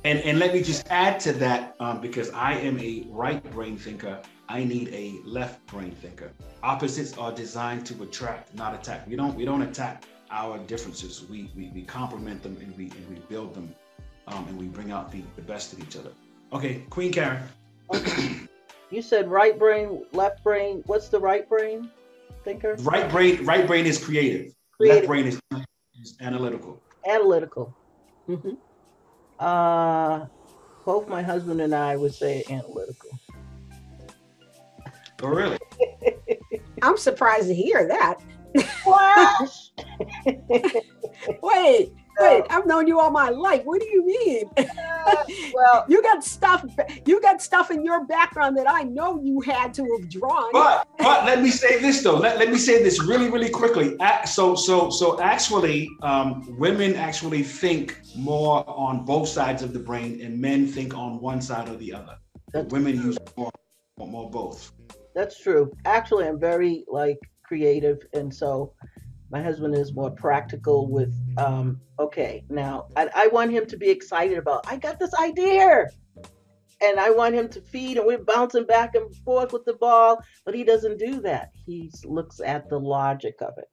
And 0.04 0.18
and 0.20 0.38
let 0.38 0.54
me 0.54 0.62
just 0.62 0.86
add 0.88 1.20
to 1.20 1.32
that 1.34 1.76
um, 1.78 2.00
because 2.00 2.30
I 2.30 2.54
am 2.54 2.78
a 2.80 3.04
right 3.10 3.42
brain 3.50 3.76
thinker. 3.76 4.20
I 4.48 4.64
need 4.64 4.88
a 4.88 5.20
left 5.24 5.64
brain 5.66 5.90
thinker. 5.90 6.32
Opposites 6.62 7.16
are 7.18 7.32
designed 7.32 7.84
to 7.86 8.02
attract, 8.02 8.54
not 8.54 8.74
attack. 8.74 9.06
We 9.06 9.14
don't 9.14 9.34
we 9.36 9.44
don't 9.44 9.62
attack 9.62 10.04
our 10.30 10.58
differences. 10.58 11.28
We 11.28 11.50
we, 11.54 11.70
we 11.74 11.82
complement 11.82 12.42
them 12.42 12.56
and 12.60 12.74
we 12.78 12.84
and 12.84 13.08
we 13.10 13.16
build 13.28 13.54
them, 13.54 13.74
um, 14.26 14.46
and 14.48 14.58
we 14.58 14.66
bring 14.66 14.90
out 14.90 15.12
the, 15.12 15.22
the 15.36 15.42
best 15.42 15.74
of 15.74 15.80
each 15.80 15.96
other. 15.96 16.12
Okay, 16.52 16.82
Queen 16.88 17.12
Karen. 17.12 17.42
Okay. 17.92 18.40
You 18.90 19.02
said 19.02 19.30
right 19.30 19.56
brain, 19.58 20.04
left 20.12 20.42
brain. 20.42 20.82
What's 20.86 21.08
the 21.08 21.20
right 21.20 21.48
brain 21.48 21.90
thinker? 22.44 22.76
Right 22.80 23.10
brain 23.10 23.44
right 23.44 23.66
brain 23.66 23.86
is 23.86 24.02
creative. 24.02 24.52
Creative. 24.76 24.96
Left 24.96 25.06
brain 25.06 25.26
is, 25.26 25.40
is 26.00 26.16
analytical. 26.20 26.82
Analytical. 27.06 27.74
Mhm. 28.28 28.56
Uh, 29.38 30.26
both 30.84 31.08
my 31.08 31.22
husband 31.22 31.60
and 31.60 31.74
I 31.74 31.96
would 31.96 32.14
say 32.14 32.44
analytical. 32.48 33.10
Oh 35.22 35.28
really? 35.28 35.58
I'm 36.82 36.96
surprised 36.96 37.48
to 37.48 37.54
hear 37.54 37.86
that. 37.88 38.16
Flash! 38.82 39.72
Wait, 41.42 41.92
wait, 42.20 42.44
I've 42.50 42.66
known 42.66 42.86
you 42.86 43.00
all 43.00 43.10
my 43.10 43.30
life. 43.30 43.62
What 43.64 43.80
do 43.80 43.86
you 43.88 44.04
mean? 44.04 44.50
well, 45.54 45.84
you 45.88 46.02
got 46.02 46.22
stuff 46.24 46.64
you 47.06 47.20
got 47.20 47.40
stuff 47.42 47.70
in 47.70 47.84
your 47.84 48.06
background 48.06 48.56
that 48.58 48.68
I 48.68 48.82
know 48.82 49.20
you 49.22 49.40
had 49.40 49.72
to 49.74 49.82
have 49.82 50.08
drawn. 50.10 50.50
But 50.52 50.88
but 50.98 51.24
let 51.24 51.42
me 51.42 51.50
say 51.50 51.80
this 51.80 52.02
though. 52.02 52.16
Let, 52.16 52.38
let 52.38 52.50
me 52.50 52.58
say 52.58 52.82
this 52.82 53.02
really 53.02 53.30
really 53.30 53.50
quickly. 53.50 53.96
So 54.26 54.54
so 54.54 54.90
so 54.90 55.20
actually, 55.20 55.88
um, 56.02 56.56
women 56.58 56.94
actually 56.94 57.42
think 57.42 58.00
more 58.16 58.64
on 58.68 59.04
both 59.04 59.28
sides 59.28 59.62
of 59.62 59.72
the 59.72 59.80
brain, 59.80 60.20
and 60.22 60.38
men 60.38 60.66
think 60.66 60.96
on 60.96 61.20
one 61.20 61.40
side 61.40 61.68
or 61.68 61.76
the 61.76 61.92
other. 61.92 62.16
That's 62.52 62.72
women 62.72 62.96
true. 62.96 63.06
use 63.06 63.18
more 63.36 63.50
more 63.98 64.30
both. 64.30 64.72
That's 65.14 65.40
true. 65.40 65.70
Actually, 65.84 66.28
I'm 66.28 66.40
very 66.40 66.84
like 66.88 67.18
creative, 67.44 67.98
and 68.12 68.32
so 68.32 68.72
my 69.30 69.42
husband 69.42 69.74
is 69.74 69.94
more 69.94 70.10
practical 70.10 70.88
with. 70.88 71.14
Um, 71.38 71.80
okay, 71.98 72.44
now 72.48 72.88
I, 72.96 73.08
I 73.14 73.26
want 73.28 73.52
him 73.52 73.66
to 73.66 73.76
be 73.76 73.88
excited 73.88 74.38
about. 74.38 74.66
I 74.66 74.76
got 74.76 74.98
this 74.98 75.14
idea, 75.14 75.86
and 76.82 76.98
I 76.98 77.10
want 77.10 77.34
him 77.34 77.48
to 77.50 77.60
feed, 77.60 77.96
and 77.96 78.06
we're 78.06 78.24
bouncing 78.24 78.66
back 78.66 78.94
and 78.94 79.14
forth 79.24 79.52
with 79.52 79.64
the 79.64 79.74
ball, 79.74 80.20
but 80.44 80.54
he 80.54 80.64
doesn't 80.64 80.98
do 80.98 81.20
that. 81.22 81.50
He 81.66 81.90
looks 82.04 82.40
at 82.40 82.68
the 82.68 82.78
logic 82.78 83.36
of 83.40 83.54
it, 83.58 83.68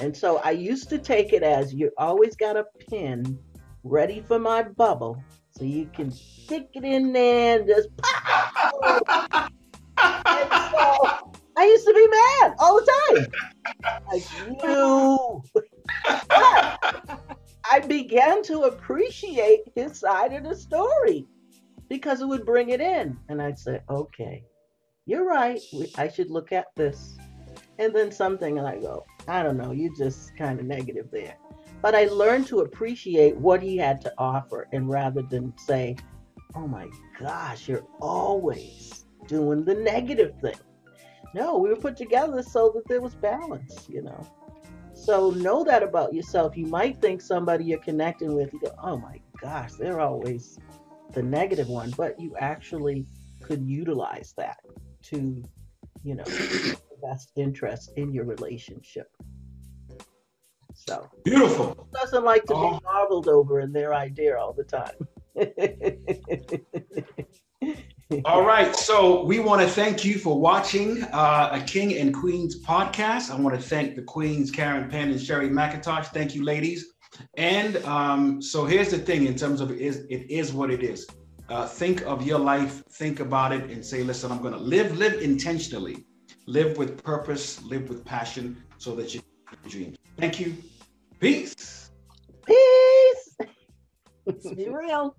and 0.00 0.16
so 0.16 0.40
I 0.44 0.52
used 0.52 0.88
to 0.90 0.98
take 0.98 1.32
it 1.32 1.42
as 1.42 1.74
you 1.74 1.90
always 1.98 2.36
got 2.36 2.56
a 2.56 2.64
pin 2.88 3.38
ready 3.82 4.24
for 4.26 4.38
my 4.38 4.62
bubble, 4.62 5.22
so 5.50 5.64
you 5.64 5.90
can 5.92 6.10
stick 6.10 6.68
it 6.74 6.84
in 6.84 7.12
there 7.12 7.58
and 7.58 7.68
just 7.68 7.88
pop. 7.96 9.50
And 10.26 10.50
so 10.72 11.33
I 11.56 11.64
used 11.64 11.86
to 11.86 11.94
be 11.94 12.06
mad 12.08 12.54
all 12.58 12.80
the 12.80 12.92
time. 13.08 13.26
Like 14.10 14.24
you. 14.46 15.42
I 17.70 17.80
began 17.86 18.42
to 18.44 18.62
appreciate 18.62 19.62
his 19.74 19.98
side 19.98 20.32
of 20.32 20.44
the 20.44 20.54
story 20.54 21.26
because 21.88 22.20
it 22.20 22.26
would 22.26 22.44
bring 22.44 22.70
it 22.70 22.80
in. 22.80 23.16
And 23.28 23.40
I'd 23.40 23.58
say, 23.58 23.80
okay, 23.88 24.44
you're 25.06 25.26
right. 25.26 25.60
I 25.96 26.08
should 26.08 26.30
look 26.30 26.52
at 26.52 26.66
this. 26.76 27.16
And 27.78 27.94
then 27.94 28.12
something, 28.12 28.58
and 28.58 28.66
I 28.66 28.78
go, 28.78 29.04
I 29.26 29.42
don't 29.42 29.56
know, 29.56 29.72
you're 29.72 29.94
just 29.96 30.36
kind 30.36 30.60
of 30.60 30.66
negative 30.66 31.08
there. 31.10 31.36
But 31.82 31.94
I 31.94 32.06
learned 32.06 32.46
to 32.48 32.60
appreciate 32.60 33.36
what 33.36 33.62
he 33.62 33.76
had 33.76 34.00
to 34.02 34.12
offer, 34.16 34.68
and 34.72 34.88
rather 34.88 35.22
than 35.22 35.52
say, 35.58 35.96
oh 36.54 36.66
my 36.66 36.88
gosh, 37.18 37.68
you're 37.68 37.86
always 38.00 39.04
doing 39.26 39.64
the 39.64 39.74
negative 39.74 40.34
thing. 40.40 40.54
No, 41.34 41.58
we 41.58 41.68
were 41.68 41.76
put 41.76 41.96
together 41.96 42.42
so 42.42 42.70
that 42.74 42.86
there 42.88 43.00
was 43.00 43.14
balance, 43.16 43.88
you 43.88 44.02
know. 44.02 44.26
So 44.94 45.30
know 45.30 45.64
that 45.64 45.82
about 45.82 46.14
yourself. 46.14 46.56
You 46.56 46.66
might 46.66 47.00
think 47.00 47.20
somebody 47.20 47.64
you're 47.64 47.78
connecting 47.80 48.34
with, 48.34 48.52
you 48.52 48.60
go, 48.60 48.72
oh 48.82 48.96
my 48.96 49.20
gosh, 49.40 49.72
they're 49.72 50.00
always 50.00 50.58
the 51.12 51.22
negative 51.22 51.68
one, 51.68 51.90
but 51.96 52.18
you 52.20 52.36
actually 52.38 53.06
could 53.42 53.68
utilize 53.68 54.32
that 54.36 54.58
to, 55.02 55.42
you 56.04 56.14
know, 56.14 56.24
the 56.24 56.76
best 57.02 57.32
interest 57.36 57.90
in 57.96 58.12
your 58.12 58.24
relationship. 58.24 59.08
So 60.74 61.08
Beautiful. 61.24 61.88
doesn't 61.92 62.24
like 62.24 62.44
to 62.46 62.54
Oh. 62.54 62.78
be 62.78 62.84
marveled 62.84 63.28
over 63.28 63.60
in 63.60 63.72
their 63.72 63.92
idea 63.94 64.36
all 64.38 64.52
the 64.52 64.64
time. 64.64 65.08
All 68.24 68.44
right. 68.44 68.74
So 68.76 69.24
we 69.24 69.38
want 69.38 69.62
to 69.62 69.68
thank 69.68 70.04
you 70.04 70.18
for 70.18 70.38
watching 70.38 71.02
uh, 71.04 71.50
a 71.52 71.60
King 71.60 71.96
and 71.98 72.14
Queens 72.14 72.62
podcast. 72.62 73.30
I 73.30 73.36
want 73.36 73.54
to 73.54 73.60
thank 73.60 73.96
the 73.96 74.02
Queens, 74.02 74.50
Karen 74.50 74.88
Penn 74.88 75.10
and 75.10 75.20
Sherry 75.20 75.48
McIntosh. 75.48 76.06
Thank 76.06 76.34
you, 76.34 76.44
ladies. 76.44 76.94
And 77.36 77.76
um, 77.84 78.42
so 78.42 78.64
here's 78.64 78.90
the 78.90 78.98
thing 78.98 79.26
in 79.26 79.36
terms 79.36 79.60
of 79.60 79.70
it 79.70 79.78
is, 79.80 80.06
it 80.10 80.30
is 80.30 80.52
what 80.52 80.70
it 80.70 80.82
is. 80.82 81.06
Uh, 81.48 81.66
think 81.66 82.02
of 82.02 82.26
your 82.26 82.38
life, 82.38 82.82
think 82.92 83.20
about 83.20 83.52
it, 83.52 83.70
and 83.70 83.84
say, 83.84 84.02
listen, 84.02 84.32
I'm 84.32 84.40
going 84.40 84.54
to 84.54 84.60
live, 84.60 84.96
live 84.96 85.20
intentionally, 85.20 86.06
live 86.46 86.78
with 86.78 87.02
purpose, 87.02 87.62
live 87.62 87.88
with 87.88 88.04
passion 88.04 88.62
so 88.78 88.94
that 88.96 89.14
you 89.14 89.20
dream. 89.68 89.94
Thank 90.18 90.40
you. 90.40 90.56
Peace. 91.20 91.90
Peace. 92.46 93.36
Let's 94.26 94.50
Be 94.54 94.68
real. 94.68 95.16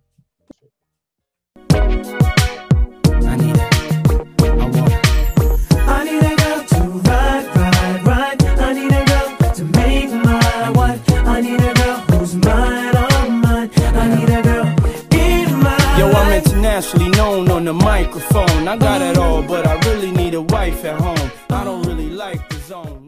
On 17.36 17.66
the 17.66 17.74
microphone. 17.74 18.68
I 18.68 18.78
got 18.78 19.02
it 19.02 19.18
all, 19.18 19.44
but 19.44 19.68
I 19.68 19.78
really 19.90 20.12
need 20.12 20.34
a 20.36 20.42
wife 20.42 20.86
at 20.86 21.00
home. 21.00 21.32
I 21.50 21.64
don't 21.66 21.86
really 21.86 22.10
like 22.10 22.48
the 22.50 22.56
zone. 22.60 23.05